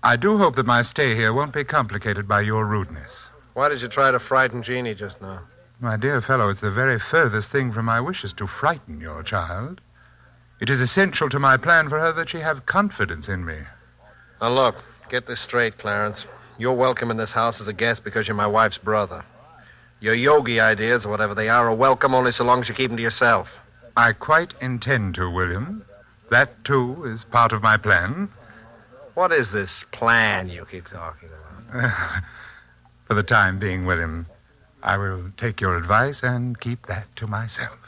I 0.03 0.17
do 0.17 0.38
hope 0.38 0.57
that 0.57 0.67
my 0.67 0.83
stay 0.83 1.14
here 1.14 1.33
won't 1.33 1.53
be 1.53 1.64
complicated 1.64 2.26
by 2.26 2.41
your 2.41 2.67
rudeness. 2.67 3.29
Why 3.55 3.69
did 3.69 3.81
you 3.81 3.88
try 3.88 4.11
to 4.11 4.19
frighten 4.19 4.62
Jeannie 4.62 4.95
just 4.95 5.23
now? 5.23 5.41
My 5.81 5.97
dear 5.97 6.21
fellow, 6.21 6.49
it's 6.50 6.61
the 6.61 6.71
very 6.71 6.99
furthest 6.99 7.50
thing 7.50 7.73
from 7.73 7.87
my 7.87 8.00
wishes 8.00 8.33
to 8.35 8.47
frighten 8.47 9.00
your 9.00 9.23
child. 9.23 9.81
It 10.61 10.71
is 10.71 10.81
essential 10.81 11.28
to 11.28 11.38
my 11.40 11.57
plan 11.57 11.88
for 11.88 11.99
her 11.99 12.12
that 12.12 12.28
she 12.28 12.38
have 12.38 12.64
confidence 12.64 13.28
in 13.28 13.45
me. 13.45 13.59
Now, 14.40 14.50
look, 14.50 14.76
get 15.09 15.26
this 15.26 15.40
straight, 15.40 15.76
Clarence. 15.76 16.26
You're 16.59 16.75
welcome 16.75 17.11
in 17.11 17.16
this 17.16 17.33
house 17.33 17.61
as 17.61 17.66
a 17.66 17.73
guest 17.73 18.04
because 18.04 18.28
you're 18.28 18.37
my 18.37 18.47
wife's 18.47 18.78
brother. 18.78 19.25
Your 19.99 20.14
yogi 20.14 20.61
ideas, 20.61 21.04
or 21.04 21.09
whatever 21.09 21.35
they 21.35 21.49
are, 21.49 21.69
are 21.69 21.75
welcome 21.75 22.14
only 22.14 22.31
so 22.31 22.45
long 22.45 22.61
as 22.61 22.69
you 22.69 22.75
keep 22.75 22.90
them 22.90 22.97
to 22.97 23.02
yourself. 23.02 23.59
I 23.97 24.12
quite 24.12 24.54
intend 24.61 25.16
to, 25.16 25.28
William. 25.28 25.85
That, 26.31 26.64
too, 26.64 27.04
is 27.04 27.25
part 27.25 27.52
of 27.52 27.62
my 27.62 27.76
plan. 27.76 28.28
What 29.14 29.33
is 29.33 29.50
this 29.50 29.85
plan 29.90 30.49
you 30.49 30.64
keep 30.66 30.87
talking 30.87 31.31
about? 31.73 31.93
For 33.04 33.14
the 33.14 33.23
time 33.23 33.59
being, 33.59 33.87
William, 33.87 34.26
I 34.85 34.99
will 34.99 35.33
take 35.38 35.62
your 35.62 35.79
advice 35.79 36.23
and 36.23 36.61
keep 36.61 36.87
that 36.87 37.07
to 37.17 37.26
myself. 37.26 37.79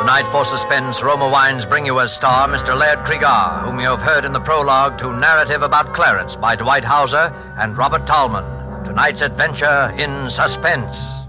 Tonight 0.00 0.32
for 0.32 0.46
Suspense, 0.46 1.02
Roma 1.02 1.28
Wines 1.28 1.66
bring 1.66 1.84
you 1.84 2.00
as 2.00 2.14
star 2.14 2.48
Mr. 2.48 2.76
Laird 2.76 3.00
Cregar, 3.00 3.64
whom 3.64 3.78
you 3.78 3.88
have 3.88 4.00
heard 4.00 4.24
in 4.24 4.32
the 4.32 4.40
prologue 4.40 4.96
to 4.98 5.12
Narrative 5.12 5.60
About 5.60 5.92
Clarence 5.92 6.36
by 6.36 6.56
Dwight 6.56 6.84
Hauser 6.86 7.30
and 7.58 7.76
Robert 7.76 8.06
Tallman. 8.06 8.44
Tonight's 8.82 9.20
adventure 9.20 9.94
in 9.98 10.30
suspense. 10.30 11.19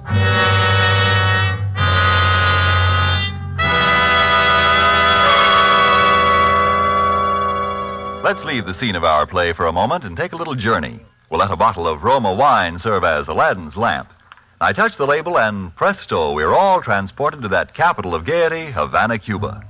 Let's 8.24 8.46
leave 8.46 8.68
the 8.68 8.74
scene 8.76 8.96
of 8.96 9.04
our 9.04 9.26
play 9.26 9.52
for 9.52 9.66
a 9.66 9.74
moment 9.74 10.04
and 10.04 10.16
take 10.16 10.34
a 10.34 10.36
little 10.36 10.54
journey. 10.54 11.00
We'll 11.32 11.40
let 11.40 11.50
a 11.50 11.56
bottle 11.56 11.88
of 11.88 12.04
Roma 12.04 12.32
wine 12.32 12.78
serve 12.78 13.04
as 13.04 13.28
Aladdin's 13.28 13.76
lamp. 13.76 14.14
I 14.62 14.74
touch 14.74 14.96
the 14.96 15.08
label, 15.08 15.40
and 15.40 15.76
presto, 15.76 16.32
we're 16.32 16.54
all 16.54 16.84
transported 16.84 17.42
to 17.42 17.48
that 17.48 17.74
capital 17.74 18.14
of 18.14 18.24
gaiety, 18.24 18.70
Havana, 18.70 19.18
Cuba. 19.18 19.64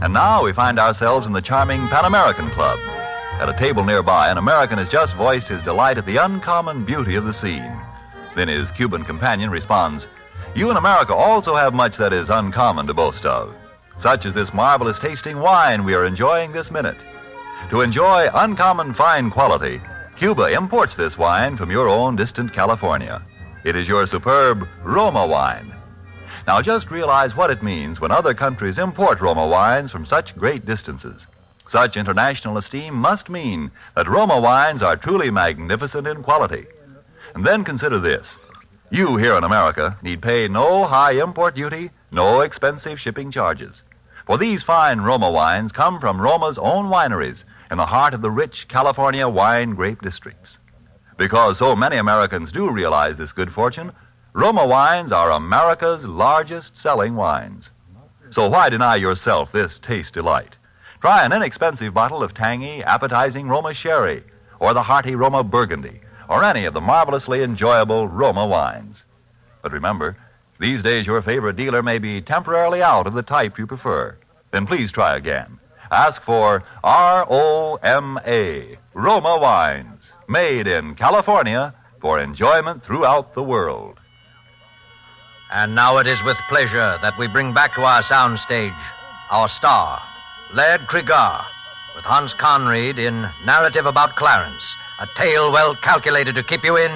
And 0.00 0.12
now 0.12 0.44
we 0.44 0.52
find 0.52 0.78
ourselves 0.78 1.26
in 1.26 1.32
the 1.32 1.42
charming 1.42 1.88
Pan 1.88 2.04
American 2.04 2.48
Club. 2.50 2.78
At 3.40 3.48
a 3.48 3.58
table 3.58 3.82
nearby, 3.82 4.30
an 4.30 4.38
American 4.38 4.78
has 4.78 4.88
just 4.88 5.16
voiced 5.16 5.48
his 5.48 5.64
delight 5.64 5.98
at 5.98 6.06
the 6.06 6.18
uncommon 6.18 6.84
beauty 6.84 7.16
of 7.16 7.24
the 7.24 7.32
scene. 7.32 7.76
Then 8.36 8.46
his 8.46 8.70
Cuban 8.70 9.04
companion 9.04 9.50
responds, 9.50 10.06
You 10.54 10.70
in 10.70 10.76
America 10.76 11.12
also 11.12 11.56
have 11.56 11.74
much 11.74 11.96
that 11.96 12.12
is 12.12 12.30
uncommon 12.30 12.86
to 12.86 12.94
boast 12.94 13.26
of, 13.26 13.52
such 13.98 14.26
as 14.26 14.32
this 14.32 14.54
marvelous 14.54 15.00
tasting 15.00 15.40
wine 15.40 15.84
we 15.84 15.94
are 15.94 16.06
enjoying 16.06 16.52
this 16.52 16.70
minute. 16.70 16.96
To 17.70 17.80
enjoy 17.80 18.28
uncommon 18.34 18.92
fine 18.92 19.30
quality, 19.30 19.80
Cuba 20.16 20.52
imports 20.52 20.94
this 20.94 21.18
wine 21.18 21.56
from 21.56 21.70
your 21.70 21.88
own 21.88 22.14
distant 22.14 22.52
California. 22.52 23.22
It 23.64 23.74
is 23.74 23.88
your 23.88 24.06
superb 24.06 24.68
Roma 24.82 25.26
wine. 25.26 25.74
Now 26.46 26.60
just 26.60 26.90
realize 26.90 27.34
what 27.34 27.50
it 27.50 27.62
means 27.62 28.00
when 28.00 28.12
other 28.12 28.34
countries 28.34 28.78
import 28.78 29.20
Roma 29.20 29.46
wines 29.46 29.90
from 29.90 30.04
such 30.04 30.36
great 30.36 30.66
distances. 30.66 31.26
Such 31.66 31.96
international 31.96 32.58
esteem 32.58 32.94
must 32.94 33.30
mean 33.30 33.70
that 33.96 34.08
Roma 34.10 34.38
wines 34.38 34.82
are 34.82 34.96
truly 34.96 35.30
magnificent 35.30 36.06
in 36.06 36.22
quality. 36.22 36.66
And 37.34 37.44
then 37.44 37.64
consider 37.64 37.98
this. 37.98 38.36
You 38.90 39.16
here 39.16 39.34
in 39.36 39.42
America 39.42 39.98
need 40.02 40.20
pay 40.20 40.46
no 40.46 40.84
high 40.84 41.12
import 41.12 41.56
duty, 41.56 41.90
no 42.12 42.42
expensive 42.42 43.00
shipping 43.00 43.30
charges. 43.30 43.82
For 44.26 44.38
these 44.38 44.62
fine 44.62 45.00
Roma 45.00 45.30
wines 45.30 45.72
come 45.72 45.98
from 45.98 46.20
Roma's 46.20 46.58
own 46.58 46.86
wineries 46.86 47.44
in 47.70 47.78
the 47.78 47.86
heart 47.86 48.14
of 48.14 48.22
the 48.22 48.30
rich 48.30 48.68
California 48.68 49.28
wine 49.28 49.74
grape 49.74 50.02
districts. 50.02 50.58
Because 51.16 51.58
so 51.58 51.76
many 51.76 51.96
Americans 51.96 52.52
do 52.52 52.70
realize 52.70 53.16
this 53.16 53.32
good 53.32 53.52
fortune, 53.52 53.92
Roma 54.32 54.66
wines 54.66 55.12
are 55.12 55.30
America's 55.30 56.04
largest 56.04 56.76
selling 56.76 57.14
wines. 57.14 57.70
So 58.30 58.48
why 58.48 58.68
deny 58.68 58.96
yourself 58.96 59.52
this 59.52 59.78
taste 59.78 60.14
delight? 60.14 60.56
Try 61.00 61.24
an 61.24 61.32
inexpensive 61.32 61.94
bottle 61.94 62.22
of 62.22 62.34
tangy, 62.34 62.82
appetizing 62.82 63.46
Roma 63.46 63.74
sherry, 63.74 64.24
or 64.58 64.74
the 64.74 64.82
hearty 64.82 65.14
Roma 65.14 65.44
burgundy, 65.44 66.00
or 66.28 66.42
any 66.42 66.64
of 66.64 66.74
the 66.74 66.80
marvelously 66.80 67.42
enjoyable 67.42 68.08
Roma 68.08 68.44
wines. 68.46 69.04
But 69.62 69.72
remember, 69.72 70.16
these 70.58 70.82
days 70.82 71.06
your 71.06 71.22
favorite 71.22 71.56
dealer 71.56 71.82
may 71.82 71.98
be 71.98 72.20
temporarily 72.20 72.82
out 72.82 73.06
of 73.06 73.14
the 73.14 73.22
type 73.22 73.58
you 73.58 73.66
prefer. 73.66 74.16
Then 74.50 74.66
please 74.66 74.90
try 74.90 75.16
again. 75.16 75.58
Ask 75.90 76.22
for 76.22 76.64
R 76.82 77.26
O 77.28 77.78
M 77.82 78.18
A, 78.26 78.78
Roma 78.94 79.38
Wines, 79.38 80.10
made 80.28 80.66
in 80.66 80.94
California 80.94 81.74
for 82.00 82.20
enjoyment 82.20 82.82
throughout 82.82 83.34
the 83.34 83.42
world. 83.42 83.98
And 85.52 85.74
now 85.74 85.98
it 85.98 86.06
is 86.06 86.22
with 86.24 86.36
pleasure 86.48 86.98
that 87.00 87.16
we 87.18 87.28
bring 87.28 87.52
back 87.52 87.74
to 87.74 87.82
our 87.82 88.02
soundstage 88.02 88.74
our 89.30 89.48
star, 89.48 90.02
Laird 90.52 90.82
Cregar, 90.82 91.44
with 91.96 92.04
Hans 92.04 92.34
Conried 92.34 92.98
in 92.98 93.28
Narrative 93.46 93.86
About 93.86 94.16
Clarence, 94.16 94.76
a 95.00 95.06
tale 95.14 95.50
well 95.50 95.74
calculated 95.76 96.34
to 96.34 96.42
keep 96.42 96.62
you 96.62 96.76
in 96.76 96.92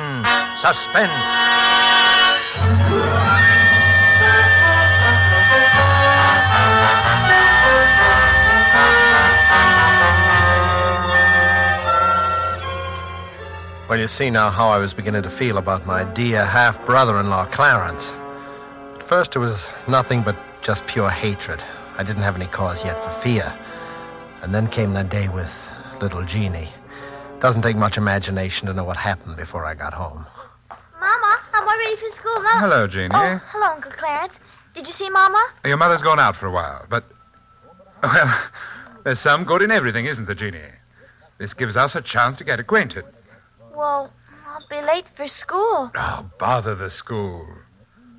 suspense. 0.57 1.88
Well, 13.89 13.99
you 13.99 14.07
see 14.07 14.29
now 14.29 14.51
how 14.51 14.69
I 14.69 14.77
was 14.77 14.93
beginning 14.93 15.23
to 15.23 15.31
feel 15.31 15.57
about 15.57 15.87
my 15.87 16.05
dear 16.13 16.45
half 16.45 16.85
brother 16.85 17.19
in 17.19 17.31
law, 17.31 17.47
Clarence. 17.47 18.11
At 18.95 19.03
first, 19.03 19.35
it 19.35 19.39
was 19.39 19.67
nothing 19.89 20.23
but 20.23 20.37
just 20.61 20.87
pure 20.87 21.09
hatred. 21.09 21.65
I 21.97 22.03
didn't 22.03 22.23
have 22.23 22.37
any 22.37 22.49
cause 22.49 22.85
yet 22.85 23.03
for 23.03 23.11
fear. 23.23 23.51
And 24.43 24.55
then 24.55 24.69
came 24.69 24.93
that 24.93 25.09
day 25.09 25.29
with 25.29 25.51
little 26.03 26.23
Jeannie. 26.23 26.69
Doesn't 27.41 27.63
take 27.63 27.77
much 27.77 27.97
imagination 27.97 28.67
to 28.67 28.75
know 28.75 28.85
what 28.85 28.99
happened 28.99 29.39
before 29.39 29.65
I 29.65 29.73
got 29.73 29.95
home. 29.95 30.27
Mama, 31.01 31.41
I'm 31.55 31.67
all 31.67 31.79
ready 31.79 31.97
for 31.97 32.11
school 32.11 32.43
now. 32.43 32.61
Hello, 32.61 32.87
Jeannie. 32.87 33.15
Oh, 33.15 33.41
hello, 33.53 33.69
Uncle 33.69 33.93
Clarence. 33.93 34.39
Did 34.75 34.87
you 34.87 34.93
see 34.93 35.09
Mama? 35.09 35.43
Your 35.65 35.79
mother's 35.79 36.03
gone 36.03 36.21
out 36.21 36.37
for 36.37 36.47
a 36.47 36.53
while, 36.53 36.85
but. 36.91 37.05
Well, 38.03 38.39
there's 39.05 39.19
some 39.19 39.45
good 39.45 39.63
in 39.63 39.71
everything, 39.71 40.05
isn't 40.05 40.27
there, 40.27 40.35
Jeannie? 40.35 40.61
This 41.39 41.55
gives 41.55 41.79
us 41.79 41.97
a 41.97 42.03
chance 42.03 42.37
to 42.37 42.45
get 42.45 42.61
acquainted. 42.61 43.07
Well, 43.79 44.13
I'll 44.45 44.67
be 44.69 44.85
late 44.85 45.09
for 45.09 45.29
school. 45.29 45.93
Oh, 45.95 46.29
bother 46.37 46.75
the 46.75 46.91
school. 46.91 47.47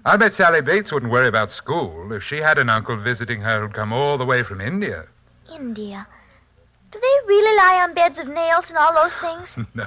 I 0.05 0.15
bet 0.15 0.33
Sally 0.33 0.61
Bates 0.61 0.93
wouldn't 0.93 1.11
worry 1.11 1.27
about 1.27 1.51
school 1.51 2.13
if 2.13 2.23
she 2.23 2.37
had 2.37 2.57
an 2.57 2.69
uncle 2.69 2.95
visiting 2.95 3.41
her 3.41 3.59
who'd 3.59 3.73
come 3.73 3.91
all 3.91 4.17
the 4.17 4.25
way 4.25 4.41
from 4.41 4.61
India. 4.61 5.07
India. 5.53 6.07
Do 6.91 6.99
they 7.01 7.27
really 7.27 7.57
lie 7.57 7.81
on 7.83 7.93
beds 7.93 8.19
of 8.19 8.29
nails 8.29 8.69
and 8.69 8.77
all 8.77 8.93
those 8.93 9.17
things? 9.17 9.57
no. 9.73 9.85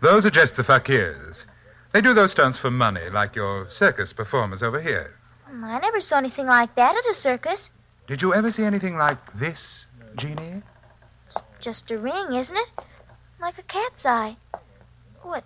Those 0.00 0.26
are 0.26 0.30
just 0.30 0.56
the 0.56 0.64
fakirs. 0.64 1.44
They 1.92 2.00
do 2.00 2.12
those 2.12 2.32
stunts 2.32 2.58
for 2.58 2.70
money, 2.70 3.08
like 3.10 3.36
your 3.36 3.70
circus 3.70 4.12
performers 4.12 4.64
over 4.64 4.80
here. 4.80 5.14
Hmm, 5.44 5.64
I 5.64 5.78
never 5.78 6.00
saw 6.00 6.18
anything 6.18 6.48
like 6.48 6.74
that 6.74 6.96
at 6.96 7.08
a 7.08 7.14
circus. 7.14 7.70
Did 8.08 8.22
you 8.22 8.34
ever 8.34 8.50
see 8.50 8.64
anything 8.64 8.98
like 8.98 9.18
this, 9.38 9.86
Jeannie? 10.16 10.62
Just 11.60 11.92
a 11.92 11.98
ring, 11.98 12.34
isn't 12.34 12.56
it? 12.56 12.72
Like 13.40 13.56
a 13.56 13.62
cat's 13.62 14.04
eye. 14.04 14.36
Oh, 15.28 15.34
it 15.34 15.44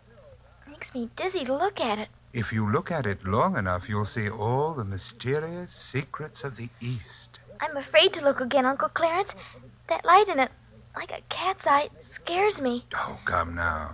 makes 0.68 0.94
me 0.94 1.10
dizzy 1.16 1.44
to 1.44 1.54
look 1.54 1.80
at 1.80 1.98
it. 1.98 2.08
If 2.32 2.52
you 2.52 2.70
look 2.70 2.92
at 2.92 3.04
it 3.04 3.24
long 3.24 3.56
enough, 3.56 3.88
you'll 3.88 4.04
see 4.04 4.30
all 4.30 4.74
the 4.74 4.84
mysterious 4.84 5.74
secrets 5.74 6.44
of 6.44 6.56
the 6.56 6.68
East. 6.80 7.40
I'm 7.60 7.76
afraid 7.76 8.12
to 8.12 8.24
look 8.24 8.40
again, 8.40 8.64
Uncle 8.64 8.90
Clarence. 8.90 9.34
That 9.88 10.04
light 10.04 10.28
in 10.28 10.38
it, 10.38 10.52
like 10.94 11.10
a 11.10 11.20
cat's 11.28 11.66
eye, 11.66 11.90
scares 11.98 12.60
me. 12.60 12.84
Oh, 12.94 13.18
come 13.24 13.56
now. 13.56 13.90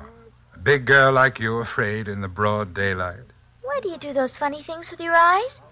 A 0.55 0.59
big 0.59 0.85
girl 0.85 1.11
like 1.11 1.41
you 1.41 1.57
afraid 1.57 2.07
in 2.07 2.21
the 2.21 2.29
broad 2.29 2.75
daylight. 2.75 3.33
Why 3.63 3.81
do 3.83 3.89
you 3.89 3.97
do 3.97 4.13
those 4.13 4.37
funny 4.37 4.63
things 4.63 4.91
with 4.91 5.01
your 5.01 5.15
eyes? 5.15 5.63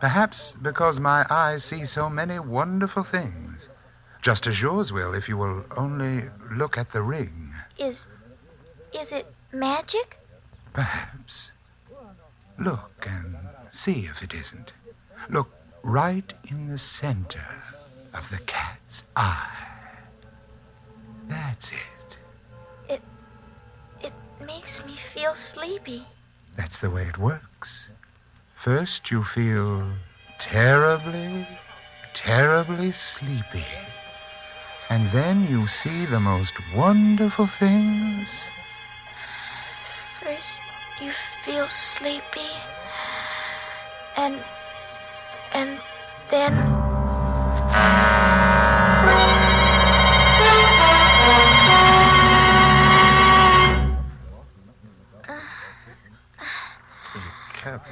Perhaps 0.00 0.54
because 0.62 0.98
my 1.00 1.26
eyes 1.28 1.64
see 1.64 1.84
so 1.84 2.08
many 2.08 2.38
wonderful 2.38 3.04
things. 3.04 3.68
Just 4.22 4.46
as 4.46 4.62
yours 4.62 4.90
will 4.90 5.12
if 5.12 5.28
you 5.28 5.36
will 5.36 5.64
only 5.76 6.30
look 6.50 6.78
at 6.78 6.92
the 6.92 7.02
ring. 7.02 7.52
Is. 7.78 8.06
is 8.92 9.12
it 9.12 9.26
magic? 9.52 10.18
Perhaps. 10.72 11.50
Look 12.58 13.06
and 13.08 13.36
see 13.72 14.06
if 14.06 14.22
it 14.22 14.34
isn't. 14.34 14.72
Look 15.28 15.50
right 15.82 16.32
in 16.48 16.68
the 16.68 16.78
center 16.78 17.44
of 18.14 18.28
the 18.30 18.38
cat's 18.46 19.04
eye. 19.14 19.66
That's 21.28 21.70
it. 21.70 22.16
It. 22.88 23.02
it 24.02 24.12
makes 24.44 24.84
me 24.84 24.96
feel 24.96 25.34
sleepy. 25.34 26.06
That's 26.56 26.78
the 26.78 26.90
way 26.90 27.02
it 27.04 27.18
works. 27.18 27.84
First, 28.62 29.10
you 29.10 29.22
feel 29.22 29.86
terribly, 30.38 31.46
terribly 32.14 32.92
sleepy. 32.92 33.64
And 34.88 35.10
then 35.10 35.46
you 35.48 35.66
see 35.66 36.06
the 36.06 36.20
most 36.20 36.54
wonderful 36.74 37.46
things. 37.46 38.28
First, 40.26 40.60
you 41.00 41.12
feel 41.44 41.68
sleepy. 41.68 42.50
And. 44.16 44.42
and 45.52 45.78
then. 46.32 46.52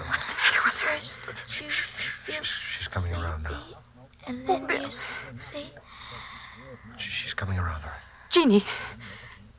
What's 0.08 0.26
the 0.26 0.32
matter 0.32 0.60
with 0.64 0.74
her? 0.80 0.98
First, 0.98 1.16
you 1.62 1.70
feel 1.70 2.42
She's 2.42 2.88
coming 2.88 3.12
around 3.14 3.44
now. 3.44 3.50
sleepy, 3.50 3.76
And 4.26 4.68
then 4.68 4.82
you 4.82 4.90
see. 4.90 5.70
She's 6.98 7.32
coming 7.32 7.60
around, 7.60 7.82
all 7.84 7.90
right. 7.90 8.30
Jeannie. 8.30 8.64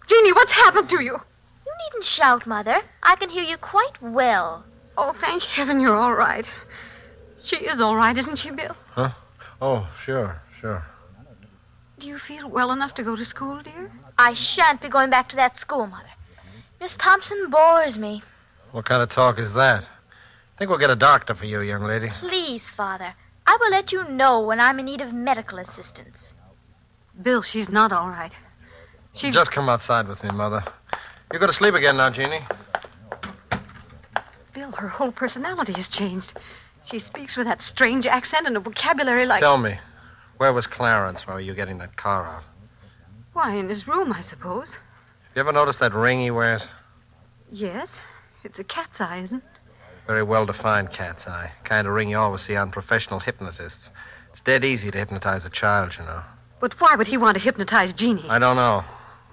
Jeannie, 0.07 0.33
what's 0.33 0.51
happened 0.51 0.89
to 0.89 1.01
you? 1.01 1.21
You 1.95 1.99
needn't 1.99 2.11
shout, 2.11 2.45
Mother. 2.45 2.81
I 3.03 3.15
can 3.15 3.29
hear 3.29 3.43
you 3.45 3.55
quite 3.55 4.01
well. 4.01 4.65
Oh, 4.97 5.13
thank 5.13 5.43
heaven 5.43 5.79
you're 5.79 5.95
all 5.95 6.13
right. 6.13 6.45
She 7.41 7.55
is 7.55 7.79
all 7.79 7.95
right, 7.95 8.17
isn't 8.17 8.35
she, 8.35 8.51
Bill? 8.51 8.75
Huh? 8.87 9.11
Oh, 9.61 9.87
sure, 10.03 10.41
sure. 10.59 10.83
Do 11.99 12.07
you 12.07 12.19
feel 12.19 12.49
well 12.49 12.73
enough 12.73 12.95
to 12.95 13.03
go 13.03 13.15
to 13.15 13.23
school, 13.23 13.61
dear? 13.61 13.89
I 14.17 14.33
shan't 14.33 14.81
be 14.81 14.89
going 14.89 15.09
back 15.09 15.29
to 15.29 15.37
that 15.37 15.55
school, 15.57 15.87
Mother. 15.87 16.09
Miss 16.81 16.97
Thompson 16.97 17.49
bores 17.49 17.97
me. 17.97 18.21
What 18.73 18.83
kind 18.83 19.01
of 19.01 19.07
talk 19.07 19.39
is 19.39 19.53
that? 19.53 19.83
I 19.83 20.57
think 20.57 20.69
we'll 20.69 20.79
get 20.79 20.89
a 20.89 20.97
doctor 20.97 21.33
for 21.33 21.45
you, 21.45 21.61
young 21.61 21.83
lady. 21.83 22.09
Please, 22.09 22.69
Father. 22.69 23.13
I 23.47 23.57
will 23.61 23.71
let 23.71 23.93
you 23.93 24.03
know 24.09 24.41
when 24.41 24.59
I'm 24.59 24.79
in 24.79 24.85
need 24.87 24.99
of 24.99 25.13
medical 25.13 25.59
assistance. 25.59 26.33
Bill, 27.21 27.41
she's 27.41 27.69
not 27.69 27.93
all 27.93 28.09
right. 28.09 28.35
She's. 29.13 29.33
Just 29.33 29.53
come 29.53 29.69
outside 29.69 30.09
with 30.09 30.21
me, 30.25 30.31
Mother. 30.31 30.61
You 31.33 31.39
go 31.39 31.47
to 31.47 31.53
sleep 31.53 31.73
again 31.73 31.97
now, 31.97 32.09
Jeannie. 32.09 32.41
Bill, 34.53 34.71
her 34.71 34.87
whole 34.87 35.11
personality 35.11 35.73
has 35.73 35.87
changed. 35.87 36.33
She 36.85 36.99
speaks 36.99 37.35
with 37.35 37.47
that 37.47 37.61
strange 37.61 38.05
accent 38.05 38.47
and 38.47 38.55
a 38.55 38.59
vocabulary 38.59 39.25
like. 39.25 39.41
Tell 39.41 39.57
me, 39.57 39.77
where 40.37 40.53
was 40.53 40.67
Clarence 40.67 41.27
while 41.27 41.41
you 41.41 41.51
were 41.51 41.55
getting 41.55 41.77
that 41.79 41.95
car 41.97 42.25
out? 42.25 42.43
Why, 43.33 43.55
in 43.55 43.67
his 43.67 43.87
room, 43.87 44.13
I 44.13 44.21
suppose. 44.21 44.75
You 45.35 45.41
ever 45.41 45.51
notice 45.51 45.77
that 45.77 45.93
ring 45.93 46.21
he 46.21 46.31
wears? 46.31 46.67
Yes. 47.51 47.99
It's 48.43 48.59
a 48.59 48.63
cat's 48.63 49.01
eye, 49.01 49.17
isn't 49.17 49.39
it? 49.39 49.59
Very 50.07 50.23
well 50.23 50.45
defined 50.45 50.91
cat's 50.91 51.27
eye. 51.27 51.51
Kind 51.63 51.87
of 51.87 51.93
ring 51.93 52.09
you 52.09 52.17
always 52.17 52.41
see 52.41 52.55
on 52.55 52.71
professional 52.71 53.19
hypnotists. 53.19 53.89
It's 54.31 54.41
dead 54.41 54.63
easy 54.63 54.91
to 54.91 54.97
hypnotize 54.97 55.43
a 55.45 55.49
child, 55.49 55.95
you 55.97 56.05
know. 56.05 56.21
But 56.59 56.79
why 56.79 56.95
would 56.95 57.07
he 57.07 57.17
want 57.17 57.35
to 57.35 57.43
hypnotize 57.43 57.91
Jeannie? 57.91 58.29
I 58.29 58.37
don't 58.37 58.55
know. 58.55 58.83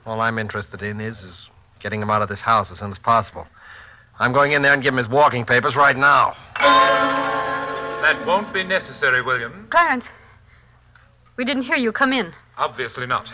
All 0.06 0.20
I'm 0.20 0.38
interested 0.38 0.82
in 0.82 1.00
is, 1.00 1.22
is 1.22 1.50
getting 1.82 2.00
him 2.00 2.10
out 2.10 2.22
of 2.22 2.28
this 2.28 2.40
house 2.40 2.70
as 2.70 2.78
soon 2.78 2.90
as 2.90 2.98
possible. 2.98 3.46
I'm 4.18 4.32
going 4.32 4.52
in 4.52 4.62
there 4.62 4.72
and 4.72 4.82
give 4.82 4.94
him 4.94 4.98
his 4.98 5.08
walking 5.08 5.44
papers 5.44 5.76
right 5.76 5.96
now. 5.96 6.36
That 8.02 8.24
won't 8.26 8.52
be 8.52 8.62
necessary, 8.62 9.20
William. 9.20 9.66
Clarence, 9.70 10.08
we 11.36 11.44
didn't 11.44 11.64
hear 11.64 11.76
you 11.76 11.92
come 11.92 12.12
in. 12.12 12.32
Obviously 12.56 13.06
not. 13.06 13.32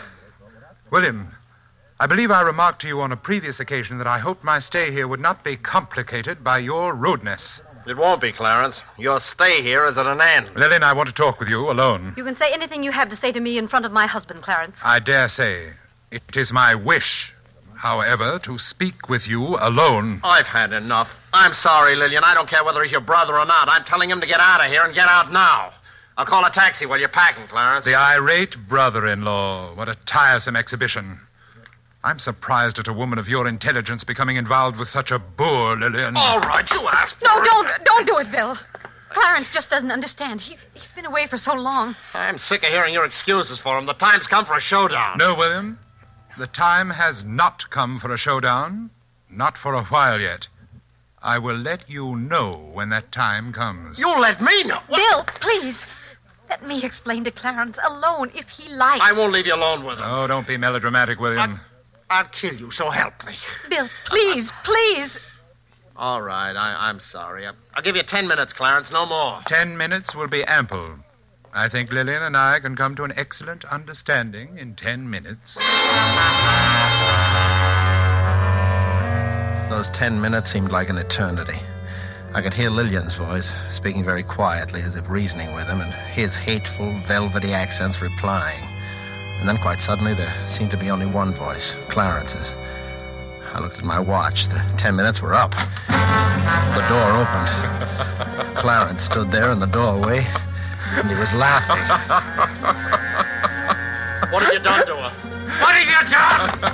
William, 0.89 1.31
I 1.99 2.07
believe 2.07 2.31
I 2.31 2.41
remarked 2.41 2.81
to 2.81 2.87
you 2.87 3.01
on 3.01 3.11
a 3.11 3.17
previous 3.17 3.59
occasion 3.59 3.97
that 3.99 4.07
I 4.07 4.19
hoped 4.19 4.43
my 4.43 4.59
stay 4.59 4.91
here 4.91 5.07
would 5.07 5.19
not 5.19 5.43
be 5.43 5.55
complicated 5.55 6.43
by 6.43 6.57
your 6.57 6.95
rudeness. 6.95 7.61
It 7.85 7.97
won't 7.97 8.21
be, 8.21 8.31
Clarence. 8.31 8.83
Your 8.97 9.19
stay 9.19 9.61
here 9.61 9.85
is 9.85 9.97
at 9.97 10.05
an 10.05 10.21
end. 10.21 10.49
Lillian, 10.55 10.83
I 10.83 10.93
want 10.93 11.07
to 11.07 11.13
talk 11.13 11.39
with 11.39 11.49
you 11.49 11.69
alone. 11.69 12.13
You 12.17 12.23
can 12.23 12.35
say 12.35 12.51
anything 12.53 12.83
you 12.83 12.91
have 12.91 13.09
to 13.09 13.15
say 13.15 13.31
to 13.31 13.39
me 13.39 13.57
in 13.57 13.67
front 13.67 13.85
of 13.85 13.91
my 13.91 14.05
husband, 14.05 14.41
Clarence. 14.41 14.81
I 14.83 14.99
dare 14.99 15.29
say 15.29 15.73
it 16.11 16.37
is 16.37 16.53
my 16.53 16.75
wish, 16.75 17.33
however, 17.79 18.37
to 18.39 18.57
speak 18.57 19.07
with 19.09 19.27
you 19.27 19.57
alone. 19.61 20.19
I've 20.23 20.47
had 20.47 20.73
enough. 20.73 21.17
I'm 21.33 21.53
sorry, 21.53 21.95
Lillian. 21.95 22.23
I 22.25 22.33
don't 22.33 22.47
care 22.49 22.63
whether 22.63 22.83
he's 22.83 22.91
your 22.91 23.01
brother 23.01 23.39
or 23.39 23.45
not. 23.45 23.69
I'm 23.69 23.85
telling 23.85 24.09
him 24.09 24.19
to 24.19 24.27
get 24.27 24.41
out 24.41 24.59
of 24.63 24.69
here 24.69 24.83
and 24.83 24.93
get 24.93 25.07
out 25.07 25.31
now. 25.31 25.71
I'll 26.17 26.25
call 26.25 26.45
a 26.45 26.49
taxi 26.49 26.85
while 26.85 26.99
you're 26.99 27.07
packing, 27.07 27.47
Clarence. 27.47 27.85
The 27.85 27.95
irate 27.95 28.57
brother 28.67 29.07
in 29.07 29.23
law. 29.23 29.73
What 29.73 29.87
a 29.87 29.95
tiresome 30.05 30.57
exhibition. 30.57 31.21
I'm 32.03 32.19
surprised 32.19 32.79
at 32.79 32.89
a 32.89 32.93
woman 32.93 33.17
of 33.17 33.29
your 33.29 33.47
intelligence 33.47 34.03
becoming 34.03 34.35
involved 34.35 34.77
with 34.77 34.89
such 34.89 35.11
a 35.11 35.19
boor, 35.19 35.77
Lillian. 35.77 36.17
All 36.17 36.39
right, 36.41 36.69
you 36.69 36.85
asked. 36.89 37.21
No, 37.23 37.41
don't, 37.43 37.85
don't 37.85 38.07
do 38.07 38.17
it, 38.17 38.29
Bill. 38.31 38.57
Clarence 39.09 39.49
just 39.49 39.69
doesn't 39.69 39.91
understand. 39.91 40.41
He's, 40.41 40.65
he's 40.73 40.91
been 40.91 41.05
away 41.05 41.27
for 41.27 41.37
so 41.37 41.55
long. 41.55 41.95
I'm 42.13 42.37
sick 42.37 42.63
of 42.63 42.69
hearing 42.69 42.93
your 42.93 43.05
excuses 43.05 43.57
for 43.59 43.77
him. 43.77 43.85
The 43.85 43.93
time's 43.93 44.27
come 44.27 44.43
for 44.43 44.55
a 44.55 44.61
showdown. 44.61 45.17
No, 45.17 45.35
William. 45.35 45.79
The 46.39 46.47
time 46.47 46.91
has 46.91 47.25
not 47.25 47.69
come 47.69 47.99
for 47.99 48.13
a 48.13 48.17
showdown. 48.17 48.91
Not 49.29 49.57
for 49.57 49.73
a 49.73 49.83
while 49.83 50.21
yet. 50.21 50.47
I 51.21 51.37
will 51.37 51.57
let 51.57 51.89
you 51.89 52.15
know 52.15 52.69
when 52.71 52.87
that 52.91 53.11
time 53.11 53.51
comes. 53.51 53.99
You'll 53.99 54.21
let 54.21 54.39
me 54.39 54.63
know. 54.63 54.79
Bill, 54.87 55.25
please. 55.25 55.85
Let 56.49 56.65
me 56.65 56.81
explain 56.81 57.25
to 57.25 57.31
Clarence 57.31 57.77
alone 57.85 58.31
if 58.33 58.51
he 58.51 58.73
likes. 58.73 59.01
I 59.03 59.11
won't 59.11 59.33
leave 59.33 59.47
you 59.47 59.53
alone 59.53 59.83
with 59.83 59.97
him. 59.97 60.05
Oh, 60.07 60.27
don't 60.27 60.47
be 60.47 60.55
melodramatic, 60.55 61.19
William. 61.19 61.59
I'll 62.09 62.23
kill 62.23 62.55
you, 62.55 62.71
so 62.71 62.89
help 62.89 63.27
me. 63.27 63.33
Bill, 63.69 63.89
please, 64.05 64.53
please. 64.63 65.19
All 65.97 66.21
right, 66.21 66.55
I, 66.55 66.87
I'm 66.87 67.01
sorry. 67.01 67.47
I, 67.47 67.51
I'll 67.73 67.83
give 67.83 67.97
you 67.97 68.03
ten 68.03 68.29
minutes, 68.29 68.53
Clarence, 68.53 68.93
no 68.93 69.05
more. 69.05 69.41
Ten 69.45 69.77
minutes 69.77 70.15
will 70.15 70.29
be 70.29 70.45
ample. 70.45 70.99
I 71.51 71.67
think 71.67 71.91
Lillian 71.91 72.21
and 72.21 72.37
I 72.37 72.59
can 72.59 72.75
come 72.75 72.95
to 72.95 73.03
an 73.03 73.13
excellent 73.15 73.65
understanding 73.65 74.59
in 74.59 74.75
ten 74.75 75.09
minutes. 75.09 75.55
Those 79.69 79.89
ten 79.89 80.21
minutes 80.21 80.51
seemed 80.51 80.71
like 80.71 80.89
an 80.89 80.99
eternity. 80.99 81.57
I 82.35 82.43
could 82.43 82.53
hear 82.53 82.69
Lillian's 82.69 83.15
voice, 83.15 83.51
speaking 83.69 84.03
very 84.03 84.21
quietly 84.21 84.83
as 84.83 84.95
if 84.95 85.09
reasoning 85.09 85.55
with 85.55 85.67
him, 85.67 85.81
and 85.81 85.91
his 85.91 86.35
hateful, 86.35 86.95
velvety 86.99 87.51
accents 87.51 87.99
replying. 87.99 88.63
And 89.39 89.49
then 89.49 89.57
quite 89.57 89.81
suddenly 89.81 90.13
there 90.13 90.33
seemed 90.47 90.69
to 90.71 90.77
be 90.77 90.91
only 90.91 91.07
one 91.07 91.33
voice, 91.33 91.75
Clarence's. 91.87 92.53
I 93.53 93.59
looked 93.59 93.79
at 93.79 93.83
my 93.83 93.99
watch. 93.99 94.49
The 94.49 94.63
ten 94.77 94.95
minutes 94.95 95.19
were 95.19 95.33
up. 95.33 95.55
The 95.87 96.85
door 96.87 97.11
opened. 97.17 98.55
Clarence 98.55 99.03
stood 99.03 99.31
there 99.31 99.49
in 99.51 99.57
the 99.57 99.65
doorway, 99.65 100.27
and 100.97 101.09
he 101.09 101.17
was 101.19 101.33
laughing. 101.33 101.79
What 104.31 104.43
have 104.43 104.53
you 104.53 104.59
done 104.59 104.85
to 104.85 104.95
her? 104.95 105.09
What 105.59 105.73
have 105.73 105.87
you 105.89 106.09
done? 106.11 106.73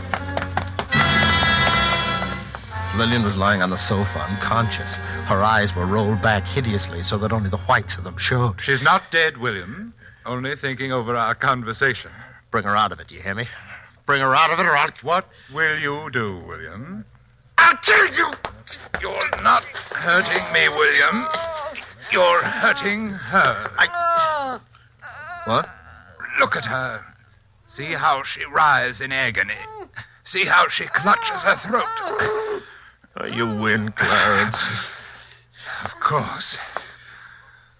Lillian 2.97 3.23
was 3.23 3.38
lying 3.38 3.62
on 3.62 3.69
the 3.69 3.78
sofa, 3.78 4.19
unconscious. 4.19 4.97
Her 5.28 5.41
eyes 5.41 5.73
were 5.73 5.86
rolled 5.86 6.21
back 6.21 6.45
hideously 6.45 7.01
so 7.01 7.17
that 7.19 7.32
only 7.32 7.49
the 7.49 7.58
whites 7.60 7.97
of 7.97 8.04
them 8.04 8.17
showed. 8.17 8.60
She's 8.60 8.82
not 8.82 9.10
dead, 9.10 9.38
William. 9.38 9.93
Only 10.25 10.58
thinking 10.58 10.91
over 10.91 11.15
our 11.15 11.34
conversation. 11.34 12.12
Bring 12.51 12.65
her 12.65 12.75
out 12.75 12.91
of 12.91 12.99
it, 12.99 13.08
do 13.08 13.15
you 13.15 13.21
hear 13.21 13.36
me? 13.36 13.45
Bring 14.06 14.21
her 14.21 14.36
out 14.36 14.51
of 14.51 14.60
it, 14.60 14.65
or 14.65 14.75
I'll. 14.75 14.89
What 15.01 15.30
will 15.54 15.80
you 15.80 16.10
do, 16.12 16.39
William? 16.39 17.06
I'll 17.58 17.78
kill 17.78 18.06
you! 18.08 18.34
You're 19.01 19.30
not 19.43 19.63
hurting 19.63 20.43
me, 20.54 20.67
William. 20.69 21.25
You're 22.12 22.44
hurting 22.44 23.10
her. 23.10 23.72
Oh. 23.80 24.62
What? 25.46 25.70
Look 26.39 26.56
at 26.56 26.65
her. 26.65 27.04
See 27.68 27.94
how 27.94 28.24
she 28.24 28.46
writhes 28.46 29.02
in 29.02 29.12
agony. 29.12 29.54
See 30.24 30.46
how 30.46 30.68
she 30.68 30.86
clutches 30.86 31.44
her 31.44 31.56
throat. 31.56 33.34
You 33.34 33.48
win, 33.48 33.91
Clarence. 33.91 34.65
Of 35.84 36.00
course. 36.00 36.58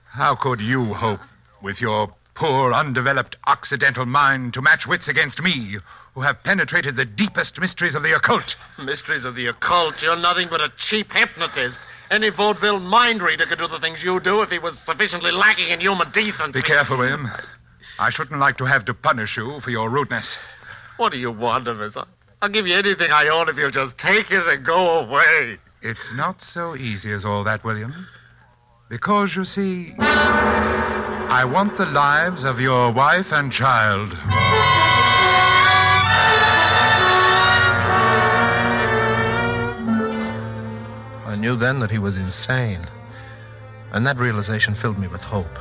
How 0.06 0.36
could 0.36 0.62
you 0.62 0.94
hope, 0.94 1.22
with 1.62 1.82
your 1.82 2.14
poor, 2.36 2.74
undeveloped 2.74 3.38
Occidental 3.48 4.06
mind, 4.06 4.54
to 4.54 4.62
match 4.62 4.86
wits 4.86 5.08
against 5.08 5.42
me, 5.42 5.78
who 6.14 6.22
have 6.22 6.44
penetrated 6.44 6.96
the 6.96 7.06
deepest 7.06 7.60
mysteries 7.60 7.96
of 7.96 8.04
the 8.04 8.14
occult? 8.16 8.56
Mysteries 8.78 9.26
of 9.26 9.36
the 9.36 9.48
occult. 9.48 10.02
You're 10.02 10.16
nothing 10.16 10.48
but 10.50 10.62
a 10.62 10.72
cheap 10.78 11.12
hypnotist. 11.12 11.80
Any 12.12 12.30
vaudeville 12.30 12.80
mind 12.80 13.22
reader 13.22 13.46
could 13.46 13.58
do 13.58 13.68
the 13.68 13.80
things 13.80 14.04
you 14.04 14.20
do 14.20 14.42
if 14.42 14.52
he 14.52 14.60
was 14.60 14.78
sufficiently 14.78 15.32
lacking 15.32 15.70
in 15.70 15.80
human 15.80 16.12
decency. 16.12 16.60
Be 16.60 16.68
careful, 16.68 16.98
William. 16.98 17.30
I 18.00 18.10
shouldn't 18.10 18.40
like 18.40 18.58
to 18.58 18.66
have 18.66 18.86
to 18.86 18.94
punish 18.94 19.38
you 19.38 19.60
for 19.62 19.72
your 19.72 19.90
rudeness. 19.90 20.38
What 20.98 21.12
do 21.12 21.18
you 21.18 21.32
want 21.32 21.68
of 21.68 21.82
us? 21.82 21.98
I'll 22.42 22.50
give 22.50 22.68
you 22.68 22.76
anything 22.76 23.12
I 23.12 23.30
own 23.30 23.50
if 23.50 23.58
you'll 23.58 23.72
just 23.72 23.98
take 23.98 24.32
it 24.32 24.46
and 24.46 24.64
go 24.64 25.00
away. 25.00 25.58
It's 25.82 26.14
not 26.14 26.42
so 26.42 26.76
easy 26.76 27.12
as 27.12 27.26
all 27.26 27.44
that, 27.46 27.64
William. 27.64 28.08
Because, 28.90 29.36
you 29.36 29.46
see, 29.46 29.96
I 31.30 31.44
want 31.44 31.76
the 31.76 31.86
lives 31.88 32.44
of 32.44 32.60
your 32.60 32.92
wife 32.92 33.34
and 33.34 33.52
child. 33.52 34.14
I 41.26 41.36
knew 41.38 41.56
then 41.56 41.80
that 41.80 41.92
he 41.92 41.98
was 41.98 42.16
insane. 42.16 42.88
And 43.92 44.06
that 44.08 44.20
realization 44.20 44.76
filled 44.76 44.98
me 44.98 45.08
with 45.08 45.22
hope. 45.22 45.60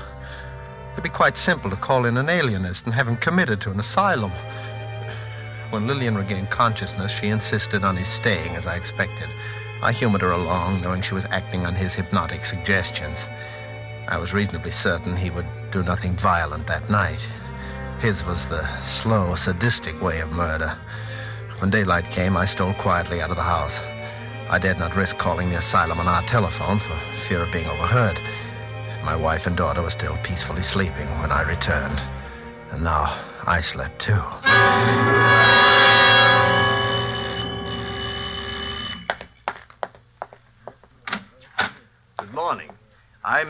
It'd 0.92 1.03
be 1.03 1.09
quite 1.09 1.37
simple 1.37 1.70
to 1.70 1.77
call 1.77 2.05
in 2.05 2.16
an 2.16 2.29
alienist 2.29 2.87
and 2.87 2.94
have 2.94 3.09
him 3.09 3.16
committed 3.16 3.61
to 3.62 3.70
an 3.70 3.81
asylum. 3.81 4.33
When 5.70 5.88
Lillian 5.88 6.16
regained 6.16 6.50
consciousness, 6.50 7.11
she 7.11 7.29
insisted 7.29 7.85
on 7.85 7.96
his 7.96 8.07
staying 8.07 8.55
as 8.55 8.66
I 8.66 8.77
expected. 8.77 9.29
I 9.83 9.92
humored 9.92 10.20
her 10.22 10.31
along, 10.31 10.83
knowing 10.83 11.03
she 11.03 11.14
was 11.14 11.27
acting 11.27 11.66
on 11.66 11.74
his 11.74 11.94
hypnotic 11.94 12.44
suggestions. 12.44 13.27
I 14.08 14.18
was 14.18 14.34
reasonably 14.34 14.70
certain 14.70 15.16
he 15.16 15.30
would 15.30 15.46
do 15.70 15.82
nothing 15.82 16.16
violent 16.16 16.66
that 16.66 16.90
night. 16.90 17.26
His 18.00 18.24
was 18.24 18.48
the 18.48 18.64
slow, 18.80 19.34
sadistic 19.34 20.00
way 20.02 20.20
of 20.20 20.30
murder. 20.30 20.76
When 21.58 21.70
daylight 21.70 22.10
came, 22.10 22.36
I 22.36 22.44
stole 22.44 22.74
quietly 22.74 23.22
out 23.22 23.30
of 23.30 23.36
the 23.36 23.42
house. 23.42 23.80
I 24.50 24.58
dared 24.58 24.78
not 24.78 24.94
risk 24.94 25.16
calling 25.16 25.50
the 25.50 25.58
asylum 25.58 25.98
on 26.00 26.06
our 26.06 26.22
telephone 26.22 26.78
for 26.78 26.98
fear 27.14 27.42
of 27.42 27.52
being 27.52 27.66
overheard. 27.66 28.20
My 29.02 29.16
wife 29.16 29.46
and 29.46 29.56
daughter 29.56 29.82
were 29.82 29.90
still 29.90 30.18
peacefully 30.22 30.62
sleeping 30.62 31.08
when 31.20 31.32
I 31.32 31.42
returned. 31.42 32.02
And 32.70 32.84
now 32.84 33.18
I 33.46 33.60
slept 33.60 34.00
too. 34.00 35.53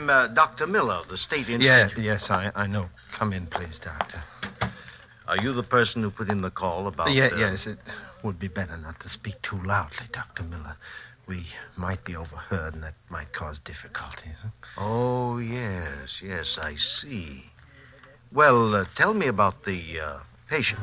I'm 0.05 0.11
uh, 0.11 0.27
Dr. 0.27 0.67
Miller 0.67 0.93
of 0.93 1.09
the 1.09 1.17
State 1.17 1.49
Institute. 1.49 1.97
Yeah, 1.97 2.13
yes, 2.13 2.31
I, 2.31 2.53
I 2.55 2.67
know. 2.67 2.91
Come 3.11 3.33
in, 3.33 3.47
please, 3.47 3.79
Doctor. 3.79 4.23
Are 5.27 5.39
you 5.39 5.55
the 5.55 5.63
person 5.63 6.03
who 6.03 6.11
put 6.11 6.29
in 6.29 6.43
the 6.43 6.51
call 6.51 6.89
about... 6.89 7.11
yeah, 7.11 7.31
uh, 7.33 7.37
yes, 7.39 7.67
it 7.67 7.79
would 8.23 8.39
be 8.39 8.49
better 8.49 8.77
not 8.77 9.01
to 9.01 9.09
speak 9.09 9.41
too 9.41 9.59
loudly, 9.63 10.05
Dr. 10.13 10.43
Miller. 10.43 10.77
We 11.27 11.47
might 11.79 12.05
be 12.05 12.17
overheard, 12.17 12.75
and 12.75 12.83
that 12.83 12.93
might 13.09 13.33
cause 13.33 13.61
difficulties. 13.61 14.35
Oh, 14.77 15.39
yes, 15.39 16.21
yes, 16.23 16.59
I 16.59 16.75
see. 16.75 17.45
Well, 18.31 18.75
uh, 18.75 18.85
tell 18.95 19.15
me 19.15 19.29
about 19.29 19.65
the 19.65 19.81
uh, 20.05 20.19
patient. 20.51 20.83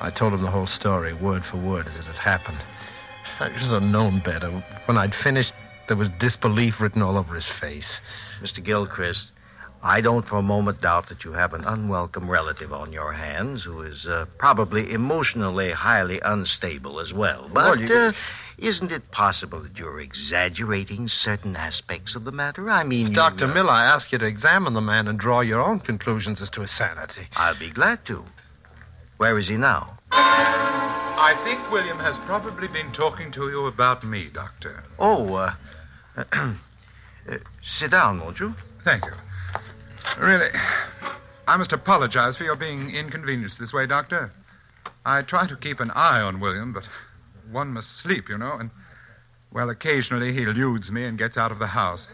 I 0.00 0.10
told 0.10 0.32
him 0.32 0.42
the 0.42 0.50
whole 0.50 0.68
story, 0.68 1.12
word 1.12 1.44
for 1.44 1.56
word, 1.56 1.88
as 1.88 1.96
it 1.96 2.04
had 2.04 2.18
happened. 2.18 2.58
I 3.40 3.48
should 3.56 3.70
have 3.70 3.82
known 3.82 4.20
better. 4.20 4.50
When 4.84 4.96
I'd 4.96 5.12
finished, 5.12 5.54
there 5.88 5.96
was 5.96 6.08
disbelief 6.10 6.80
written 6.80 7.02
all 7.02 7.16
over 7.16 7.34
his 7.34 7.46
face. 7.50 8.00
Mr. 8.40 8.62
Gilchrist, 8.62 9.32
I 9.82 10.00
don't 10.00 10.26
for 10.26 10.36
a 10.38 10.42
moment 10.42 10.80
doubt 10.80 11.06
that 11.08 11.24
you 11.24 11.32
have 11.32 11.54
an 11.54 11.64
unwelcome 11.64 12.28
relative 12.30 12.72
on 12.72 12.92
your 12.92 13.12
hands 13.12 13.62
who 13.64 13.82
is 13.82 14.06
uh, 14.06 14.26
probably 14.38 14.92
emotionally 14.92 15.70
highly 15.70 16.20
unstable 16.24 16.98
as 16.98 17.12
well. 17.14 17.48
But 17.52 17.64
Well, 17.64 17.80
you- 17.80 17.96
uh, 17.96 18.12
isn't 18.58 18.90
it 18.90 19.10
possible 19.10 19.60
that 19.60 19.78
you're 19.78 20.00
exaggerating 20.00 21.08
certain 21.08 21.54
aspects 21.56 22.16
of 22.16 22.24
the 22.24 22.32
matter? 22.32 22.70
I 22.70 22.84
mean, 22.84 23.08
you, 23.08 23.12
Dr. 23.14 23.44
uh, 23.44 23.48
Miller, 23.54 23.70
I 23.70 23.84
ask 23.84 24.10
you 24.12 24.18
to 24.18 24.24
examine 24.24 24.72
the 24.72 24.80
man 24.80 25.08
and 25.08 25.18
draw 25.18 25.40
your 25.40 25.60
own 25.60 25.78
conclusions 25.80 26.40
as 26.40 26.48
to 26.50 26.62
his 26.62 26.70
sanity. 26.70 27.28
I'll 27.36 27.54
be 27.54 27.68
glad 27.68 28.06
to. 28.06 28.24
Where 29.18 29.36
is 29.36 29.48
he 29.48 29.58
now? 29.58 29.98
I 30.12 31.34
think 31.44 31.70
William 31.70 31.98
has 31.98 32.18
probably 32.18 32.68
been 32.68 32.90
talking 32.92 33.30
to 33.32 33.50
you 33.50 33.66
about 33.66 34.04
me, 34.04 34.30
Doctor. 34.32 34.84
Oh, 34.98 35.54
uh, 36.16 36.54
sit 37.62 37.90
down, 37.90 38.20
won't 38.20 38.40
you? 38.40 38.54
Thank 38.84 39.04
you. 39.04 39.12
Really, 40.18 40.48
I 41.48 41.56
must 41.56 41.72
apologize 41.72 42.36
for 42.36 42.44
your 42.44 42.56
being 42.56 42.90
inconvenienced 42.90 43.58
this 43.58 43.72
way, 43.72 43.86
Doctor. 43.86 44.32
I 45.04 45.22
try 45.22 45.46
to 45.46 45.56
keep 45.56 45.80
an 45.80 45.90
eye 45.92 46.20
on 46.20 46.40
William, 46.40 46.72
but 46.72 46.88
one 47.50 47.72
must 47.72 47.96
sleep, 47.96 48.28
you 48.28 48.38
know, 48.38 48.54
and, 48.54 48.70
well, 49.52 49.70
occasionally 49.70 50.32
he 50.32 50.42
eludes 50.42 50.90
me 50.90 51.04
and 51.04 51.18
gets 51.18 51.38
out 51.38 51.52
of 51.52 51.58
the 51.58 51.68
house. 51.68 52.08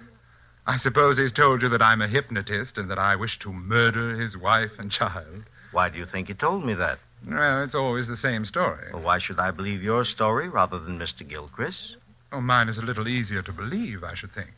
I 0.66 0.76
suppose 0.76 1.16
he's 1.16 1.32
told 1.32 1.62
you 1.62 1.68
that 1.70 1.82
I'm 1.82 2.02
a 2.02 2.06
hypnotist 2.06 2.78
and 2.78 2.90
that 2.90 2.98
I 2.98 3.16
wish 3.16 3.38
to 3.40 3.52
murder 3.52 4.14
his 4.14 4.36
wife 4.36 4.78
and 4.78 4.90
child. 4.90 5.44
Why 5.72 5.88
do 5.88 5.98
you 5.98 6.06
think 6.06 6.28
he 6.28 6.34
told 6.34 6.64
me 6.64 6.74
that? 6.74 6.98
Well, 7.26 7.62
it's 7.62 7.74
always 7.74 8.08
the 8.08 8.16
same 8.16 8.44
story. 8.44 8.86
Well, 8.92 9.02
why 9.02 9.18
should 9.18 9.40
I 9.40 9.50
believe 9.50 9.82
your 9.82 10.04
story 10.04 10.48
rather 10.48 10.78
than 10.78 10.98
Mr. 10.98 11.26
Gilchrist? 11.26 11.96
Oh, 12.32 12.40
mine 12.40 12.70
is 12.70 12.78
a 12.78 12.82
little 12.82 13.08
easier 13.08 13.42
to 13.42 13.52
believe, 13.52 14.02
I 14.02 14.14
should 14.14 14.32
think. 14.32 14.52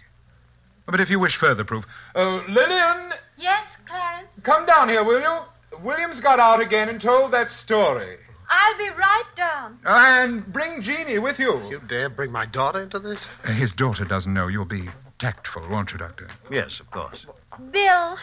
But 0.87 1.01
if 1.01 1.11
you 1.11 1.19
wish 1.19 1.35
further 1.35 1.65
proof. 1.65 1.87
Oh, 2.15 2.45
Lillian! 2.49 3.13
Yes, 3.37 3.79
Clarence? 3.85 4.41
Come 4.41 4.65
down 4.65 4.89
here, 4.89 5.03
will 5.03 5.21
you? 5.21 5.39
William's 5.83 6.21
got 6.21 6.39
out 6.39 6.61
again 6.61 6.89
and 6.89 7.01
told 7.01 7.33
that 7.33 7.51
story. 7.51 8.19
I'll 8.49 8.79
be 8.79 8.91
right 8.91 9.25
down. 9.35 9.79
And 9.87 10.47
bring 10.53 10.83
Jeannie 10.83 11.19
with 11.19 11.41
you. 11.41 11.69
You 11.69 11.81
dare 11.87 12.09
bring 12.09 12.31
my 12.31 12.47
daughter 12.47 12.83
into 12.83 13.01
this? 13.01 13.27
Uh, 13.45 13.49
his 13.53 13.73
daughter 13.73 14.05
doesn't 14.05 14.33
know. 14.33 14.47
You'll 14.47 14.67
be 14.67 14.89
tactful, 15.19 15.67
won't 15.69 15.91
you, 15.93 15.99
Doctor? 15.99 16.29
Yes, 16.51 16.79
of 16.79 16.91
course. 16.91 17.27
Bill, 17.73 18.17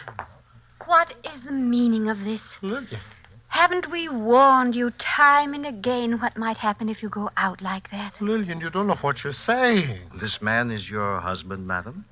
what 0.86 1.14
is 1.32 1.42
the 1.42 1.52
meaning 1.52 2.08
of 2.08 2.24
this? 2.24 2.62
Lillian. 2.62 3.00
Haven't 3.52 3.90
we 3.90 4.08
warned 4.08 4.74
you 4.74 4.92
time 4.92 5.52
and 5.52 5.66
again 5.66 6.18
what 6.20 6.38
might 6.38 6.56
happen 6.56 6.88
if 6.88 7.02
you 7.02 7.10
go 7.10 7.28
out 7.36 7.60
like 7.60 7.90
that? 7.90 8.18
Lillian, 8.18 8.62
you 8.62 8.70
don't 8.70 8.86
know 8.86 8.94
what 8.94 9.22
you're 9.22 9.34
saying. 9.34 10.00
This 10.14 10.40
man 10.40 10.70
is 10.70 10.90
your 10.90 11.20
husband, 11.20 11.66
madam? 11.66 12.06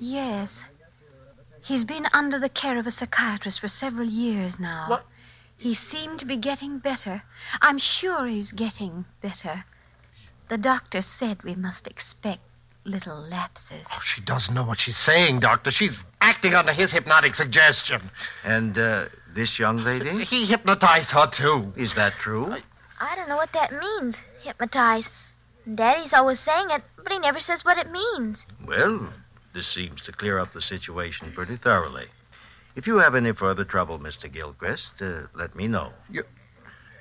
Yes. 0.00 0.64
He's 1.62 1.84
been 1.84 2.08
under 2.12 2.40
the 2.40 2.48
care 2.48 2.76
of 2.76 2.88
a 2.88 2.90
psychiatrist 2.90 3.60
for 3.60 3.68
several 3.68 4.08
years 4.08 4.58
now. 4.58 4.86
What? 4.88 5.04
He 5.56 5.74
seemed 5.74 6.18
to 6.18 6.24
be 6.26 6.36
getting 6.36 6.78
better. 6.78 7.22
I'm 7.62 7.78
sure 7.78 8.26
he's 8.26 8.50
getting 8.50 9.04
better. 9.20 9.64
The 10.48 10.58
doctor 10.58 11.02
said 11.02 11.44
we 11.44 11.54
must 11.54 11.86
expect 11.86 12.40
little 12.84 13.20
lapses. 13.20 13.86
Oh, 13.92 14.00
she 14.00 14.20
doesn't 14.22 14.54
know 14.54 14.64
what 14.64 14.80
she's 14.80 14.96
saying, 14.96 15.38
Doctor. 15.38 15.70
She's 15.70 16.02
acting 16.20 16.54
under 16.54 16.72
his 16.72 16.92
hypnotic 16.92 17.36
suggestion. 17.36 18.10
And 18.44 18.76
uh, 18.76 19.04
this 19.34 19.58
young 19.58 19.78
lady? 19.84 20.24
He 20.24 20.44
hypnotized 20.44 21.10
her, 21.12 21.26
too. 21.26 21.72
Is 21.76 21.94
that 21.94 22.12
true? 22.14 22.56
I 23.00 23.16
don't 23.16 23.28
know 23.28 23.36
what 23.36 23.52
that 23.52 23.72
means, 23.72 24.22
hypnotize. 24.42 25.10
Daddy's 25.74 26.12
always 26.12 26.40
saying 26.40 26.70
it, 26.70 26.82
but 26.96 27.12
he 27.12 27.18
never 27.18 27.40
says 27.40 27.64
what 27.64 27.78
it 27.78 27.90
means. 27.90 28.46
Well, 28.66 29.08
this 29.52 29.66
seems 29.66 30.02
to 30.02 30.12
clear 30.12 30.38
up 30.38 30.52
the 30.52 30.60
situation 30.60 31.32
pretty 31.32 31.56
thoroughly. 31.56 32.06
If 32.76 32.86
you 32.86 32.98
have 32.98 33.14
any 33.14 33.32
further 33.32 33.64
trouble, 33.64 33.98
Mr. 33.98 34.30
Gilchrist, 34.30 35.02
uh, 35.02 35.22
let 35.34 35.54
me 35.54 35.66
know. 35.66 35.92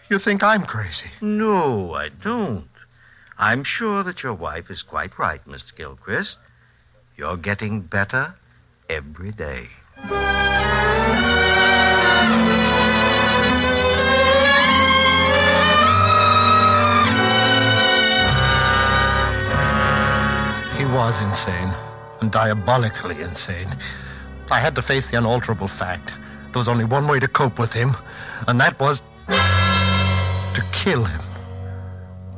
You 0.10 0.18
think 0.18 0.44
I'm 0.44 0.66
crazy? 0.66 1.10
No, 1.22 1.94
I 1.94 2.10
don't. 2.10 2.68
I'm 3.38 3.64
sure 3.64 4.04
that 4.04 4.24
your 4.24 4.34
wife 4.34 4.72
is 4.72 4.82
quite 4.82 5.20
right, 5.20 5.46
Mr. 5.46 5.76
Gilchrist. 5.76 6.40
You're 7.16 7.38
getting 7.38 7.82
better 7.82 8.34
every 8.90 9.32
day. 9.32 9.68
He 20.78 20.86
was 20.86 21.22
insane, 21.22 21.74
and 22.22 22.32
diabolically 22.32 23.22
insane. 23.22 23.76
I 24.52 24.60
had 24.60 24.76
to 24.76 24.82
face 24.82 25.08
the 25.08 25.18
unalterable 25.18 25.68
fact. 25.68 26.14
There 26.52 26.60
was 26.60 26.68
only 26.68 26.86
one 26.86 27.08
way 27.08 27.20
to 27.20 27.28
cope 27.28 27.60
with 27.60 27.74
him, 27.74 27.96
and 28.48 28.60
that 28.60 28.80
was 28.80 29.04
to 29.28 30.64
kill 30.72 31.04
him. 31.04 31.22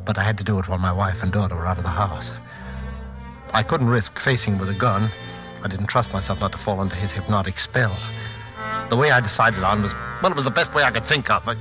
But 0.06 0.18
I 0.18 0.24
had 0.24 0.38
to 0.40 0.44
do 0.44 0.60
it 0.60 0.68
while 0.68 0.80
my 0.80 0.92
wife 0.92 1.24
and 1.24 1.32
daughter 1.32 1.56
were 1.56 1.66
out 1.66 1.78
of 1.78 1.84
the 1.84 1.90
house. 1.90 2.34
I 3.54 3.64
couldn't 3.64 3.88
risk 3.88 4.20
facing 4.20 4.58
with 4.58 4.70
a 4.70 4.74
gun. 4.74 5.10
I 5.64 5.68
didn't 5.68 5.88
trust 5.88 6.12
myself 6.12 6.40
not 6.40 6.52
to 6.52 6.58
fall 6.58 6.80
under 6.80 6.96
his 6.96 7.12
hypnotic 7.12 7.60
spell. 7.60 7.96
The 8.92 8.98
way 8.98 9.10
I 9.10 9.22
decided 9.22 9.64
on 9.64 9.82
was, 9.82 9.94
well, 10.22 10.34
it 10.34 10.36
was 10.36 10.44
the 10.44 10.52
best 10.52 10.74
way 10.74 10.84
I 10.84 10.92
could 10.92 11.06
think 11.06 11.30
of. 11.30 11.48
I, 11.48 11.56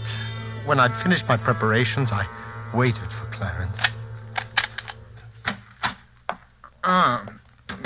when 0.66 0.81
I'd 0.81 0.97
finished 0.97 1.29
my 1.29 1.37
preparations, 1.37 2.11
I 2.11 2.27
waited 2.75 3.12
for 3.12 3.25
Clarence. 3.27 3.81
Ah, 6.83 7.25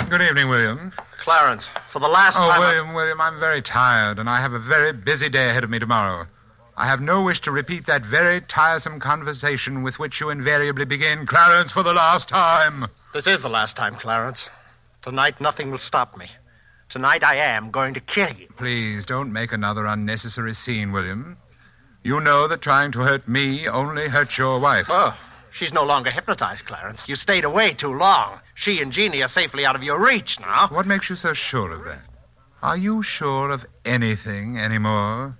good 0.09 0.23
evening, 0.23 0.49
William. 0.49 0.91
Clarence, 1.19 1.67
for 1.85 1.99
the 1.99 2.07
last 2.07 2.39
Oh, 2.39 2.41
time. 2.49 2.53
I- 2.59 2.59
William, 2.59 2.93
William, 2.95 3.21
I'm 3.21 3.39
very 3.39 3.61
tired, 3.61 4.17
and 4.17 4.27
I 4.27 4.37
have 4.41 4.53
a 4.53 4.59
very 4.59 4.91
busy 4.93 5.29
day 5.29 5.51
ahead 5.51 5.63
of 5.63 5.69
me 5.69 5.77
tomorrow. 5.77 6.25
I 6.75 6.87
have 6.87 6.99
no 6.99 7.21
wish 7.21 7.39
to 7.41 7.51
repeat 7.51 7.85
that 7.85 8.01
very 8.03 8.41
tiresome 8.41 8.99
conversation 8.99 9.83
with 9.83 9.99
which 9.99 10.19
you 10.21 10.31
invariably 10.31 10.85
begin, 10.85 11.27
Clarence, 11.27 11.71
for 11.71 11.83
the 11.83 11.93
last 11.93 12.27
time. 12.29 12.87
This 13.13 13.27
is 13.27 13.43
the 13.43 13.49
last 13.49 13.77
time, 13.77 13.95
Clarence. 13.95 14.49
Tonight, 15.03 15.39
nothing 15.39 15.69
will 15.69 15.77
stop 15.77 16.17
me. 16.17 16.29
Tonight, 16.89 17.23
I 17.23 17.35
am 17.35 17.71
going 17.71 17.93
to 17.95 17.99
kill 17.99 18.31
you. 18.33 18.47
Please 18.57 19.05
don't 19.05 19.33
make 19.33 19.51
another 19.51 19.85
unnecessary 19.85 20.53
scene, 20.53 20.91
William. 20.91 21.37
You 22.03 22.19
know 22.21 22.47
that 22.47 22.61
trying 22.61 22.91
to 22.93 22.99
hurt 22.99 23.27
me 23.27 23.67
only 23.67 24.07
hurts 24.07 24.37
your 24.37 24.59
wife. 24.59 24.85
Oh, 24.89 25.17
she's 25.51 25.73
no 25.73 25.83
longer 25.83 26.11
hypnotized, 26.11 26.65
Clarence. 26.65 27.09
You 27.09 27.15
stayed 27.15 27.43
away 27.43 27.71
too 27.73 27.93
long. 27.93 28.39
She 28.53 28.81
and 28.81 28.93
Jeannie 28.93 29.23
are 29.23 29.27
safely 29.27 29.65
out 29.65 29.75
of 29.75 29.83
your 29.83 30.03
reach 30.03 30.39
now. 30.39 30.67
What 30.67 30.85
makes 30.85 31.09
you 31.09 31.15
so 31.15 31.33
sure 31.33 31.71
of 31.71 31.83
that? 31.85 32.01
Are 32.61 32.77
you 32.77 33.03
sure 33.03 33.49
of 33.49 33.65
anything 33.83 34.57
anymore? 34.57 35.35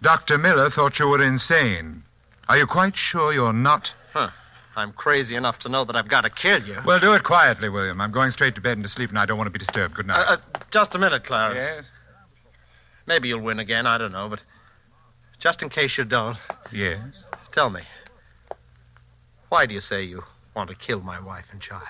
Dr. 0.00 0.38
Miller 0.38 0.70
thought 0.70 0.98
you 0.98 1.08
were 1.08 1.22
insane. 1.22 2.02
Are 2.48 2.56
you 2.56 2.66
quite 2.66 2.96
sure 2.96 3.32
you're 3.32 3.52
not? 3.52 3.92
Huh. 4.12 4.30
I'm 4.76 4.92
crazy 4.92 5.34
enough 5.34 5.58
to 5.60 5.68
know 5.68 5.84
that 5.84 5.96
I've 5.96 6.08
got 6.08 6.22
to 6.22 6.30
kill 6.30 6.62
you. 6.62 6.80
Well, 6.84 7.00
do 7.00 7.12
it 7.14 7.24
quietly, 7.24 7.68
William. 7.68 8.00
I'm 8.00 8.12
going 8.12 8.30
straight 8.30 8.54
to 8.54 8.60
bed 8.60 8.78
and 8.78 8.84
to 8.84 8.88
sleep, 8.88 9.10
and 9.10 9.18
I 9.18 9.26
don't 9.26 9.36
want 9.36 9.48
to 9.48 9.50
be 9.52 9.58
disturbed. 9.58 9.94
Good 9.94 10.06
night. 10.06 10.24
Uh, 10.28 10.36
uh, 10.54 10.57
just 10.70 10.94
a 10.94 10.98
minute, 10.98 11.24
Clarence. 11.24 11.64
yes? 11.64 11.90
Maybe 13.06 13.28
you'll 13.28 13.40
win 13.40 13.58
again. 13.58 13.86
I 13.86 13.96
don't 13.98 14.12
know, 14.12 14.28
but 14.28 14.42
just 15.38 15.62
in 15.62 15.68
case 15.68 15.96
you 15.96 16.04
don't, 16.04 16.36
Yes. 16.70 16.98
tell 17.52 17.70
me. 17.70 17.82
Why 19.48 19.64
do 19.66 19.72
you 19.74 19.80
say 19.80 20.02
you 20.02 20.24
want 20.54 20.68
to 20.70 20.76
kill 20.76 21.00
my 21.00 21.18
wife 21.18 21.48
and 21.52 21.60
child? 21.60 21.82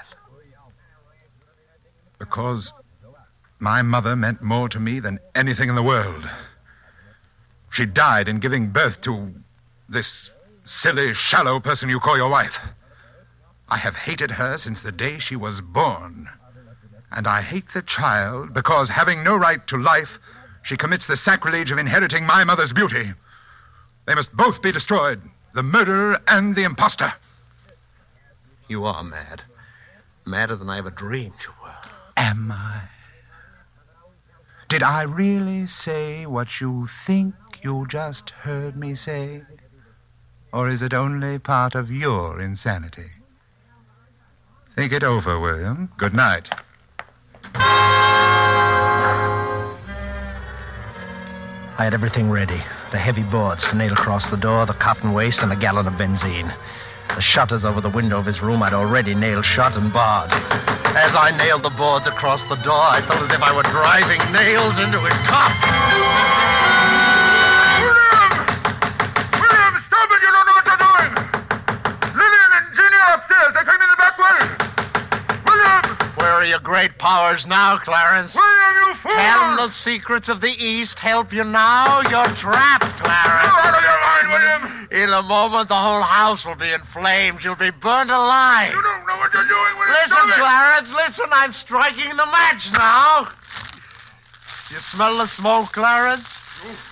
Because 2.19 2.73
my 3.59 3.83
mother 3.83 4.14
meant 4.14 4.43
more 4.43 4.69
to 4.69 4.79
me 4.79 5.01
than 5.01 5.19
anything 5.35 5.69
in 5.69 5.75
the 5.75 5.83
world. 5.83 6.29
She 7.71 7.85
died 7.85 8.29
in 8.29 8.38
giving 8.38 8.69
birth 8.71 9.01
to 9.03 9.33
this 9.88 10.31
silly, 10.64 11.14
shallow 11.14 11.59
person 11.61 11.88
you 11.88 11.99
call 12.01 12.17
your 12.17 12.29
wife. 12.29 12.61
I 13.69 13.77
have 13.79 13.97
hated 13.97 14.33
her 14.33 14.57
since 14.57 14.81
the 14.81 14.93
day 14.93 15.19
she 15.19 15.37
was 15.37 15.61
born. 15.61 16.29
And 17.12 17.27
I 17.27 17.40
hate 17.42 17.68
the 17.73 17.83
child 17.83 18.53
because, 18.53 18.88
having 18.88 19.25
no 19.25 19.37
right 19.37 19.66
to 19.68 19.79
life, 19.79 20.18
she 20.62 20.77
commits 20.77 21.07
the 21.07 21.16
sacrilege 21.16 21.73
of 21.73 21.79
inheriting 21.79 22.27
my 22.27 22.44
mother's 22.44 22.73
beauty. 22.73 23.12
They 24.07 24.14
must 24.14 24.37
both 24.37 24.62
be 24.62 24.73
destroyed 24.73 25.23
the 25.55 25.62
murderer 25.62 26.21
and 26.29 26.55
the 26.55 26.64
impostor. 26.64 27.12
You 28.68 28.85
are 28.85 29.03
mad. 29.03 29.42
Madder 30.27 30.57
than 30.57 30.68
I 30.68 30.79
ever 30.79 30.90
dreamed 30.90 31.42
you 31.42 31.53
were. 31.62 31.75
Am 32.16 32.53
I? 32.53 32.83
Did 34.68 34.83
I 34.83 35.03
really 35.03 35.66
say 35.66 36.27
what 36.27 36.61
you 36.61 36.87
think 36.87 37.35
you 37.62 37.87
just 37.88 38.31
heard 38.31 38.77
me 38.77 38.94
say? 38.94 39.42
Or 40.53 40.68
is 40.68 40.83
it 40.83 40.92
only 40.92 41.38
part 41.38 41.75
of 41.75 41.90
your 41.90 42.40
insanity? 42.40 43.11
Think 44.77 44.92
it 44.92 45.03
over, 45.03 45.40
William. 45.40 45.90
Good 45.97 46.14
night. 46.14 46.51
I 47.55 47.61
had 51.85 51.95
everything 51.95 52.31
ready 52.31 52.61
the 52.91 52.99
heavy 52.99 53.23
boards 53.23 53.69
to 53.69 53.77
nail 53.77 53.93
across 53.93 54.31
the 54.31 54.37
door, 54.37 54.65
the 54.65 54.73
cotton 54.73 55.13
waste, 55.13 55.43
and 55.43 55.53
a 55.53 55.57
gallon 55.57 55.87
of 55.87 55.95
benzine. 55.95 56.55
The 57.15 57.21
shutters 57.21 57.65
over 57.65 57.81
the 57.81 57.91
window 57.91 58.19
of 58.19 58.27
his 58.27 58.43
room 58.43 58.63
I'd 58.63 58.73
already 58.73 59.15
nailed 59.15 59.45
shut 59.45 59.77
and 59.77 59.93
barred. 59.93 60.33
As 60.33 61.15
I 61.15 61.37
nailed 61.37 61.63
the 61.63 61.71
boards 61.71 62.07
across 62.07 62.45
the 62.45 62.57
door, 62.57 62.81
I 62.81 63.03
felt 63.03 63.21
as 63.21 63.31
if 63.31 63.43
I 63.43 63.55
were 63.55 63.63
driving 63.65 64.21
nails 64.33 64.79
into 64.79 65.01
his 65.01 65.19
cot. 65.21 66.67
Powers 77.09 77.47
now, 77.47 77.79
Clarence? 77.79 78.35
William, 78.37 78.88
you 78.88 78.94
fool! 78.97 79.12
Can 79.12 79.57
the 79.57 79.71
secrets 79.71 80.29
of 80.29 80.42
the 80.42 80.55
East 80.59 80.99
help 80.99 81.33
you 81.33 81.42
now? 81.42 82.03
You're 82.03 82.35
trapped, 82.37 82.92
Clarence. 83.01 83.49
You're 83.49 83.64
out 83.64 83.79
of 83.79 83.85
your 83.88 84.01
mind, 84.09 84.27
William! 84.35 84.88
In 84.90 85.11
a 85.14 85.23
moment, 85.23 85.71
the 85.71 85.75
whole 85.75 86.03
house 86.03 86.44
will 86.47 86.55
be 86.55 86.71
in 86.71 86.83
flames. 86.83 87.42
You'll 87.44 87.57
be 87.57 87.71
burned 87.71 88.11
alive. 88.11 88.75
You 88.75 88.83
don't 88.83 89.07
know 89.07 89.16
what 89.16 89.33
you're 89.33 89.49
doing, 89.49 89.75
William! 89.79 89.97
Listen! 90.03 90.29
Clarence, 90.37 90.92
listen. 90.92 91.27
I'm 91.33 91.55
striking 91.55 92.11
the 92.11 92.27
match 92.27 92.73
now. 92.73 93.29
You 94.71 94.79
smell 94.79 95.16
the 95.16 95.27
smoke, 95.27 95.73
Clarence? 95.73 96.44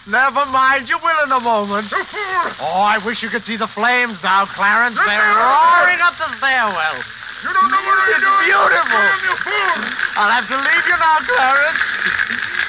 Never 0.08 0.46
mind. 0.46 0.88
You 0.88 0.96
will 0.96 1.24
in 1.24 1.32
a 1.32 1.40
moment. 1.40 1.92
Oh, 1.92 2.80
I 2.80 3.02
wish 3.04 3.22
you 3.22 3.28
could 3.28 3.44
see 3.44 3.56
the 3.56 3.66
flames 3.66 4.22
now, 4.22 4.46
Clarence. 4.46 4.96
They're 4.96 5.36
roaring 5.36 6.00
up 6.00 6.16
the 6.16 6.28
stairwell. 6.40 7.04
You 7.46 7.54
don't 7.54 7.70
know 7.70 7.78
what 7.78 8.10
It's 8.10 8.26
you're 8.26 8.42
beautiful. 8.42 9.06
Fool! 9.46 9.78
I'll 10.18 10.34
have 10.34 10.50
to 10.50 10.58
leave 10.58 10.84
you 10.90 10.98
now, 10.98 11.22
Clarence. 11.22 11.94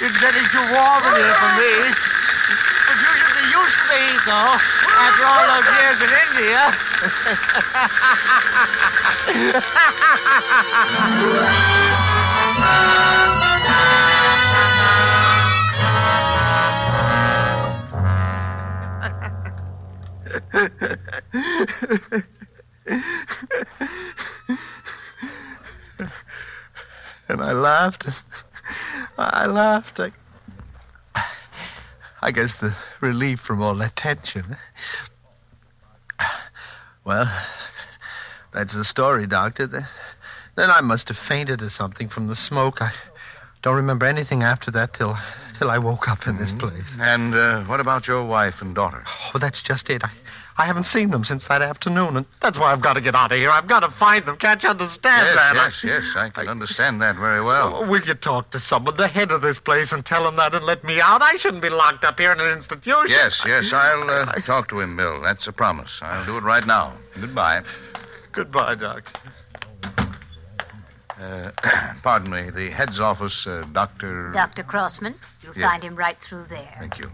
It's 0.05 0.21
getting 0.21 0.45
too 0.53 0.61
warm 0.69 1.01
in 1.01 1.17
here 1.17 1.33
for 1.33 1.49
me. 1.57 1.89
But 2.85 2.97
you 3.01 3.09
should 3.17 3.35
be 3.41 3.45
used 3.57 3.73
to 3.73 3.85
the 3.89 3.97
heat, 3.97 4.21
though, 4.29 4.53
after 5.01 5.25
all 5.25 5.49
those 5.49 5.65
years 5.81 5.97
in 6.05 6.13
India. 6.13 6.61
And 27.29 27.41
I 27.41 27.51
laughed. 27.77 28.07
I 29.17 29.45
laughed. 29.45 29.99
I, 29.99 30.11
I 32.21 32.31
guess 32.31 32.55
the 32.57 32.73
relief 33.01 33.39
from 33.39 33.61
all 33.61 33.75
that 33.75 33.95
tension. 33.95 34.57
Well, 37.05 37.31
that's 38.51 38.73
the 38.73 38.83
story, 38.83 39.27
Doctor. 39.27 39.67
Then 39.67 39.87
then 40.55 40.71
I 40.71 40.81
must 40.81 41.07
have 41.09 41.17
fainted 41.17 41.61
or 41.61 41.69
something 41.69 42.09
from 42.09 42.27
the 42.27 42.35
smoke. 42.35 42.81
I 42.81 42.91
don't 43.61 43.75
remember 43.75 44.05
anything 44.05 44.41
after 44.43 44.71
that 44.71 44.93
till 44.93 45.15
till 45.57 45.69
I 45.69 45.77
woke 45.77 46.09
up 46.09 46.27
in 46.27 46.37
this 46.37 46.51
place. 46.51 46.97
And 46.99 47.35
uh, 47.35 47.63
what 47.65 47.79
about 47.79 48.07
your 48.07 48.23
wife 48.25 48.61
and 48.61 48.75
daughter? 48.75 49.03
Oh, 49.33 49.39
that's 49.39 49.61
just 49.61 49.89
it. 49.89 50.03
I, 50.03 50.09
I 50.59 50.65
haven't 50.65 50.85
seen 50.85 51.11
them 51.11 51.23
since 51.23 51.45
that 51.45 51.61
afternoon, 51.61 52.17
and 52.17 52.25
that's 52.41 52.57
why 52.57 52.71
I've 52.71 52.81
got 52.81 52.93
to 52.93 53.01
get 53.01 53.13
out 53.13 53.31
of 53.31 53.37
here. 53.37 53.51
I've 53.51 53.67
got 53.67 53.81
to 53.81 53.91
find 53.91 54.25
them. 54.25 54.37
Can't 54.37 54.61
you 54.63 54.69
understand 54.69 55.27
yes, 55.27 55.35
that? 55.35 55.55
yes, 55.55 55.83
yes. 55.83 56.15
I 56.15 56.29
can 56.29 56.47
understand 56.47 56.99
that 57.03 57.15
very 57.15 57.41
well. 57.41 57.75
Oh, 57.75 57.87
will 57.87 58.01
you 58.01 58.15
talk 58.15 58.49
to 58.51 58.59
someone, 58.59 58.97
the 58.97 59.07
head 59.07 59.31
of 59.31 59.41
this 59.41 59.59
place, 59.59 59.93
and 59.93 60.03
tell 60.03 60.27
him 60.27 60.35
that 60.37 60.55
and 60.55 60.65
let 60.65 60.83
me 60.83 60.99
out? 60.99 61.21
I 61.21 61.35
shouldn't 61.35 61.61
be 61.61 61.69
locked 61.69 62.03
up 62.03 62.19
here 62.19 62.31
in 62.31 62.39
an 62.39 62.51
institution. 62.51 63.09
Yes, 63.09 63.43
yes. 63.45 63.71
I'll 63.71 64.09
uh, 64.09 64.25
talk 64.41 64.67
to 64.69 64.79
him, 64.79 64.97
Bill. 64.97 65.21
That's 65.21 65.45
a 65.47 65.53
promise. 65.53 66.01
I'll 66.01 66.25
do 66.25 66.37
it 66.37 66.43
right 66.43 66.65
now. 66.65 66.93
Goodbye. 67.21 67.61
Goodbye, 68.31 68.75
Doctor. 68.75 69.19
Uh, 71.21 71.51
pardon 72.03 72.31
me. 72.31 72.49
The 72.49 72.71
head's 72.71 72.99
office, 72.99 73.45
uh, 73.45 73.63
Doctor. 73.73 74.31
Dr. 74.31 74.63
Crossman, 74.63 75.13
you'll 75.43 75.55
Yeah. 75.55 75.69
find 75.69 75.83
him 75.83 75.95
right 75.95 76.17
through 76.19 76.45
there. 76.49 76.75
Thank 76.79 76.97
you. 76.97 77.11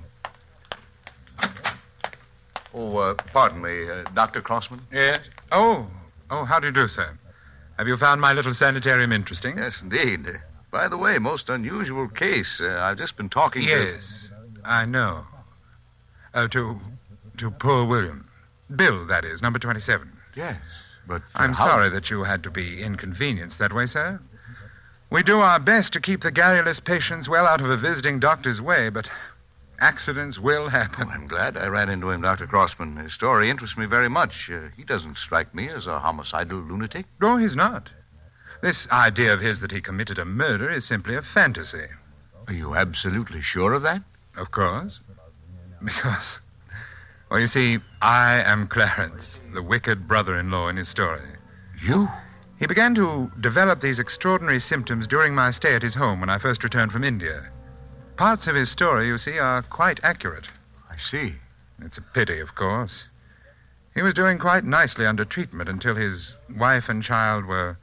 Oh, 2.73 2.97
uh, 2.97 3.13
pardon 3.31 3.61
me, 3.61 3.89
uh, 3.89 4.03
Dr. 4.15 4.41
Crossman? 4.41 4.79
Yes? 4.91 5.19
Oh, 5.51 5.85
oh, 6.31 6.45
how 6.45 6.59
do 6.59 6.67
you 6.67 6.73
do, 6.73 6.87
sir? 6.87 7.15
Have 7.77 7.87
you 7.87 7.97
found 7.97 8.19
my 8.21 8.33
little 8.33 8.53
sanitarium 8.53 9.11
interesting? 9.11 9.57
Yes, 9.57 9.81
indeed. 9.81 10.27
By 10.71 10.87
the 10.87 10.97
way, 10.97 11.19
most 11.19 11.49
unusual 11.49 12.07
case. 12.07 12.59
Uh, 12.61 12.79
I've 12.81 12.97
just 12.97 13.15
been 13.15 13.29
talking 13.29 13.63
Yes, 13.63 14.29
I 14.65 14.85
know. 14.85 15.23
Uh, 16.33 16.47
to, 16.49 16.79
to 17.37 17.51
poor 17.51 17.85
William. 17.85 18.27
Bill, 18.75 19.05
that 19.05 19.23
is, 19.23 19.41
number 19.43 19.59
27. 19.59 20.07
to. 20.07 20.13
Yes, 20.39 20.57
but. 21.07 21.21
uh, 21.21 21.25
I'm 21.35 21.53
how- 21.53 21.65
sorry 21.65 21.89
that 21.89 22.09
you 22.09 22.23
had 22.23 22.41
to 22.43 22.49
be 22.49 22.81
inconvenienced 22.81 23.59
that 23.59 23.71
way, 23.73 23.85
sir. 23.85 24.19
We 25.11 25.21
do 25.21 25.41
our 25.41 25.59
best 25.59 25.93
to 25.93 26.01
keep 26.01 26.21
the 26.21 26.31
garrulous 26.31 26.79
patients 26.79 27.29
well 27.29 27.45
out 27.45 27.61
of 27.61 27.69
a 27.69 27.77
visiting 27.77 28.19
doctor's 28.19 28.59
way, 28.59 28.89
but 28.89 29.07
accidents 29.83 30.39
will 30.39 30.69
happen. 30.69 31.09
Oh, 31.09 31.11
I'm 31.11 31.27
glad 31.27 31.57
I 31.57 31.67
ran 31.67 31.89
into 31.89 32.09
him, 32.09 32.21
Dr. 32.21 32.47
Crossman. 32.47 32.95
His 32.95 33.11
story 33.11 33.49
interests 33.49 33.77
me 33.77 33.85
very 33.85 34.07
much. 34.07 34.49
Uh, 34.49 34.69
he 34.77 34.83
doesn't 34.83 35.17
strike 35.17 35.53
me 35.53 35.67
as 35.67 35.87
a 35.87 35.99
homicidal 35.99 36.59
lunatic. 36.59 37.05
No, 37.19 37.35
he's 37.35 37.55
not. 37.55 37.89
This 38.61 38.89
idea 38.91 39.33
of 39.33 39.41
his 39.41 39.59
that 39.59 39.71
he 39.71 39.81
committed 39.81 40.17
a 40.17 40.23
murder 40.23 40.71
is 40.71 40.85
simply 40.85 41.15
a 41.15 41.21
fantasy. 41.21 41.87
Are 42.47 42.53
you 42.53 42.75
absolutely 42.75 43.41
sure 43.41 43.73
of 43.73 43.81
that? 43.81 44.01
Of 44.37 44.51
course. 44.51 45.01
Because, 45.83 46.39
well, 47.29 47.41
you 47.41 47.47
see, 47.47 47.79
I 48.01 48.35
am 48.35 48.69
Clarence, 48.69 49.41
the 49.53 49.61
wicked 49.61 50.07
brother 50.07 50.39
in 50.39 50.49
law 50.49 50.69
in 50.69 50.77
his 50.77 50.87
story. 50.87 51.27
You? 51.81 52.07
He 52.57 52.67
began 52.67 52.95
to 52.95 53.29
develop 53.41 53.81
these 53.81 53.99
extraordinary 53.99 54.61
symptoms 54.61 55.07
during 55.07 55.35
my 55.35 55.51
stay 55.51 55.75
at 55.75 55.81
his 55.83 55.95
home 55.95 56.21
when 56.21 56.29
I 56.29 56.37
first 56.37 56.63
returned 56.63 56.93
from 56.93 57.03
India. 57.03 57.49
Parts 58.17 58.45
of 58.45 58.55
his 58.55 58.69
story, 58.69 59.07
you 59.07 59.17
see, 59.17 59.39
are 59.39 59.63
quite 59.63 59.99
accurate. 60.03 60.47
I 60.89 60.97
see. 60.97 61.35
It's 61.79 61.97
a 61.97 62.01
pity, 62.01 62.39
of 62.39 62.53
course. 62.53 63.05
He 63.95 64.03
was 64.03 64.13
doing 64.13 64.37
quite 64.37 64.63
nicely 64.63 65.05
under 65.05 65.25
treatment 65.25 65.67
until 65.67 65.95
his 65.95 66.35
wife 66.55 66.89
and 66.89 67.01
child 67.01 67.45
were 67.45 67.77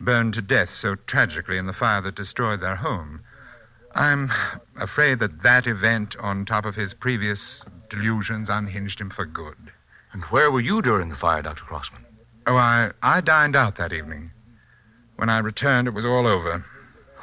burned 0.00 0.34
to 0.34 0.42
death 0.42 0.70
so 0.70 0.94
tragically 0.94 1.58
in 1.58 1.66
the 1.66 1.72
fire 1.72 2.00
that 2.02 2.14
destroyed 2.14 2.60
their 2.60 2.76
home. 2.76 3.20
I'm 3.96 4.32
afraid 4.76 5.18
that 5.18 5.42
that 5.42 5.66
event, 5.66 6.16
on 6.18 6.44
top 6.44 6.64
of 6.64 6.76
his 6.76 6.94
previous 6.94 7.62
delusions, 7.90 8.50
unhinged 8.50 9.00
him 9.00 9.10
for 9.10 9.24
good. 9.24 9.72
And 10.12 10.22
where 10.24 10.50
were 10.50 10.60
you 10.60 10.82
during 10.82 11.08
the 11.08 11.16
fire, 11.16 11.42
Dr. 11.42 11.64
Crossman? 11.64 12.04
Oh, 12.46 12.56
I, 12.56 12.92
I 13.02 13.20
dined 13.20 13.56
out 13.56 13.76
that 13.76 13.92
evening. 13.92 14.30
When 15.16 15.28
I 15.28 15.38
returned, 15.38 15.88
it 15.88 15.94
was 15.94 16.04
all 16.04 16.26
over. 16.26 16.64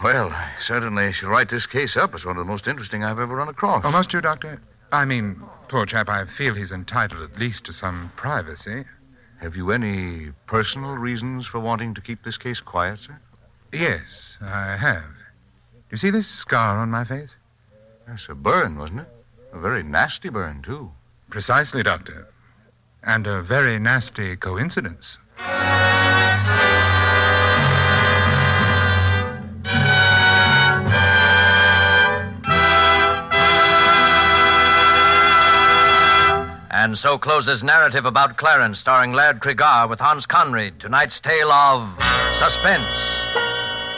Well, 0.03 0.29
I 0.29 0.49
certainly 0.59 1.11
shall 1.11 1.29
write 1.29 1.49
this 1.49 1.67
case 1.67 1.95
up 1.95 2.15
as 2.15 2.25
one 2.25 2.35
of 2.35 2.45
the 2.45 2.51
most 2.51 2.67
interesting 2.67 3.03
I've 3.03 3.19
ever 3.19 3.35
run 3.35 3.49
across. 3.49 3.85
Oh, 3.85 3.91
must 3.91 4.13
you, 4.13 4.21
Doctor? 4.21 4.59
I 4.91 5.05
mean, 5.05 5.39
poor 5.67 5.85
chap, 5.85 6.09
I 6.09 6.25
feel 6.25 6.55
he's 6.55 6.71
entitled 6.71 7.21
at 7.21 7.39
least 7.39 7.65
to 7.65 7.73
some 7.73 8.11
privacy. 8.15 8.85
Have 9.41 9.55
you 9.55 9.71
any 9.71 10.31
personal 10.47 10.95
reasons 10.95 11.45
for 11.45 11.59
wanting 11.59 11.93
to 11.93 12.01
keep 12.01 12.23
this 12.23 12.37
case 12.37 12.59
quiet, 12.59 12.99
sir? 12.99 13.19
Yes, 13.71 14.37
I 14.41 14.75
have. 14.75 15.03
Do 15.03 15.91
you 15.91 15.97
see 15.97 16.09
this 16.09 16.27
scar 16.27 16.79
on 16.79 16.89
my 16.89 17.03
face? 17.03 17.35
Yes, 18.07 18.27
a 18.27 18.33
burn, 18.35 18.79
wasn't 18.79 19.01
it? 19.01 19.07
A 19.53 19.59
very 19.59 19.83
nasty 19.83 20.29
burn, 20.29 20.63
too. 20.63 20.91
Precisely, 21.29 21.83
Doctor. 21.83 22.27
And 23.03 23.27
a 23.27 23.41
very 23.43 23.77
nasty 23.77 24.35
coincidence. 24.35 25.19
And 36.83 36.97
so 36.97 37.15
closes 37.15 37.63
narrative 37.63 38.07
about 38.07 38.37
Clarence, 38.37 38.79
starring 38.79 39.13
Laird 39.13 39.39
Cregar 39.39 39.87
with 39.87 39.99
Hans 39.99 40.25
Conried. 40.25 40.79
Tonight's 40.79 41.19
tale 41.19 41.51
of 41.51 41.87
suspense. 42.33 42.97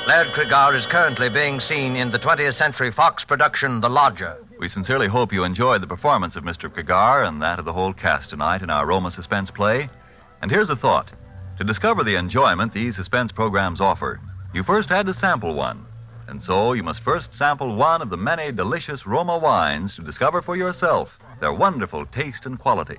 Laird 0.05 0.27
Cregar 0.33 0.75
is 0.75 0.85
currently 0.85 1.29
being 1.29 1.61
seen 1.61 1.95
in 1.95 2.11
the 2.11 2.19
20th 2.19 2.55
Century 2.55 2.91
Fox 2.91 3.23
production, 3.23 3.79
The 3.79 3.89
Lodger. 3.89 4.35
We 4.59 4.67
sincerely 4.67 5.07
hope 5.07 5.31
you 5.31 5.45
enjoyed 5.45 5.81
the 5.81 5.87
performance 5.87 6.35
of 6.35 6.43
Mr. 6.43 6.69
Cregar 6.69 7.25
and 7.25 7.41
that 7.41 7.57
of 7.57 7.63
the 7.63 7.71
whole 7.71 7.93
cast 7.93 8.31
tonight 8.31 8.61
in 8.61 8.69
our 8.69 8.85
Roma 8.85 9.11
suspense 9.11 9.49
play. 9.49 9.87
And 10.41 10.51
here's 10.51 10.69
a 10.69 10.75
thought. 10.75 11.07
To 11.59 11.63
discover 11.63 12.03
the 12.03 12.15
enjoyment 12.15 12.73
these 12.73 12.97
suspense 12.97 13.31
programs 13.31 13.79
offer, 13.79 14.19
you 14.53 14.61
first 14.61 14.89
had 14.89 15.05
to 15.05 15.13
sample 15.13 15.53
one. 15.53 15.85
And 16.27 16.43
so 16.43 16.73
you 16.73 16.83
must 16.83 16.99
first 16.99 17.33
sample 17.33 17.75
one 17.75 18.01
of 18.01 18.09
the 18.09 18.17
many 18.17 18.51
delicious 18.51 19.07
Roma 19.07 19.37
wines 19.37 19.95
to 19.95 20.01
discover 20.01 20.41
for 20.41 20.57
yourself 20.57 21.17
their 21.43 21.51
wonderful 21.51 22.05
taste 22.05 22.45
and 22.45 22.57
quality, 22.57 22.97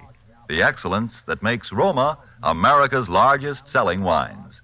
the 0.51 0.63
excellence 0.63 1.23
that 1.23 1.43
makes 1.43 1.73
Roma 1.73 2.19
America's 2.43 3.09
largest 3.09 3.67
selling 3.67 4.03
wines. 4.03 4.61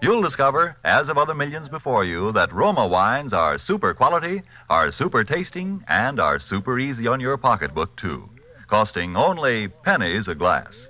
You'll 0.00 0.22
discover, 0.22 0.76
as 0.84 1.08
of 1.08 1.18
other 1.18 1.34
millions 1.34 1.68
before 1.68 2.04
you, 2.04 2.30
that 2.32 2.52
Roma 2.52 2.86
wines 2.86 3.32
are 3.32 3.58
super 3.58 3.94
quality, 3.94 4.42
are 4.70 4.92
super 4.92 5.24
tasting, 5.24 5.82
and 5.88 6.20
are 6.20 6.38
super 6.38 6.78
easy 6.78 7.08
on 7.08 7.18
your 7.18 7.36
pocketbook, 7.36 7.96
too, 7.96 8.30
costing 8.68 9.16
only 9.16 9.66
pennies 9.66 10.28
a 10.28 10.34
glass. 10.36 10.86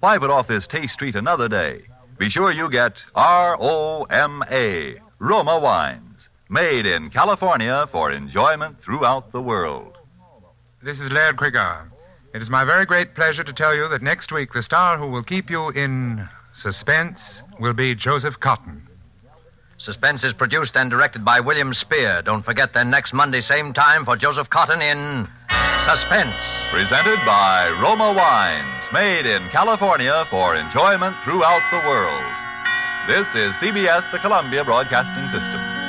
Why 0.00 0.18
put 0.18 0.28
off 0.28 0.48
this 0.48 0.66
taste 0.66 0.98
treat 0.98 1.14
another 1.14 1.48
day? 1.48 1.80
Be 2.18 2.28
sure 2.28 2.52
you 2.52 2.68
get 2.68 3.02
R 3.14 3.56
O 3.58 4.02
M 4.10 4.44
A, 4.50 4.96
Roma 5.18 5.58
wines, 5.58 6.28
made 6.50 6.84
in 6.84 7.08
California 7.08 7.88
for 7.90 8.12
enjoyment 8.12 8.78
throughout 8.78 9.32
the 9.32 9.40
world. 9.40 9.96
This 10.82 10.98
is 10.98 11.12
Laird 11.12 11.36
Cregar. 11.36 11.90
It 12.32 12.40
is 12.40 12.48
my 12.48 12.64
very 12.64 12.86
great 12.86 13.14
pleasure 13.14 13.44
to 13.44 13.52
tell 13.52 13.74
you 13.74 13.86
that 13.88 14.00
next 14.00 14.32
week 14.32 14.54
the 14.54 14.62
star 14.62 14.96
who 14.96 15.10
will 15.10 15.22
keep 15.22 15.50
you 15.50 15.68
in 15.68 16.26
suspense 16.54 17.42
will 17.58 17.74
be 17.74 17.94
Joseph 17.94 18.40
Cotten. 18.40 18.80
Suspense 19.76 20.24
is 20.24 20.32
produced 20.32 20.78
and 20.78 20.90
directed 20.90 21.22
by 21.22 21.38
William 21.38 21.74
Spier. 21.74 22.22
Don't 22.22 22.42
forget 22.42 22.72
then 22.72 22.88
next 22.88 23.12
Monday, 23.12 23.42
same 23.42 23.74
time, 23.74 24.06
for 24.06 24.16
Joseph 24.16 24.48
Cotten 24.48 24.80
in 24.80 25.28
Suspense. 25.84 26.34
Presented 26.70 27.18
by 27.26 27.68
Roma 27.82 28.14
Wines, 28.14 28.84
made 28.90 29.26
in 29.26 29.42
California 29.50 30.24
for 30.30 30.56
enjoyment 30.56 31.14
throughout 31.24 31.62
the 31.70 31.86
world. 31.86 32.24
This 33.06 33.34
is 33.34 33.54
CBS, 33.56 34.10
the 34.10 34.18
Columbia 34.18 34.64
Broadcasting 34.64 35.28
System. 35.28 35.79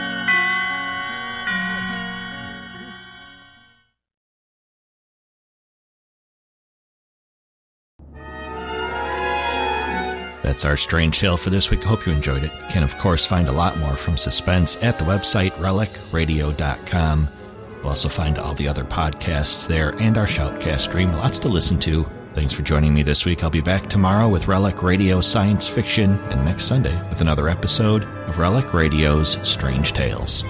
That's 10.52 10.66
our 10.66 10.76
strange 10.76 11.18
tale 11.18 11.38
for 11.38 11.50
this 11.50 11.72
week. 11.72 11.82
Hope 11.82 12.06
you 12.06 12.12
enjoyed 12.12 12.44
it. 12.44 12.52
You 12.52 12.68
can, 12.72 12.84
of 12.84 12.98
course, 12.98 13.26
find 13.26 13.48
a 13.48 13.54
lot 13.54 13.78
more 13.78 13.96
from 13.96 14.18
Suspense 14.18 14.78
at 14.82 14.98
the 15.00 15.06
website 15.06 15.52
relicradio.com. 15.52 17.30
You'll 17.78 17.88
also 17.88 18.10
find 18.10 18.38
all 18.38 18.54
the 18.54 18.68
other 18.68 18.84
podcasts 18.84 19.66
there 19.66 19.92
and 20.02 20.18
our 20.18 20.26
Shoutcast 20.26 20.82
stream. 20.82 21.14
Lots 21.14 21.40
to 21.40 21.48
listen 21.48 21.80
to. 21.80 22.06
Thanks 22.34 22.52
for 22.52 22.64
joining 22.64 22.94
me 22.94 23.02
this 23.02 23.26
week. 23.26 23.46
I'll 23.46 23.50
be 23.50 23.62
back 23.62 23.88
tomorrow 23.88 24.28
with 24.28 24.50
Relic 24.50 24.84
Radio 24.84 25.22
Science 25.22 25.70
Fiction 25.70 26.20
and 26.32 26.44
next 26.44 26.66
Sunday 26.66 27.00
with 27.08 27.22
another 27.22 27.48
episode 27.48 28.04
of 28.28 28.38
Relic 28.38 28.74
Radio's 28.74 29.40
Strange 29.48 29.94
Tales. 29.94 30.44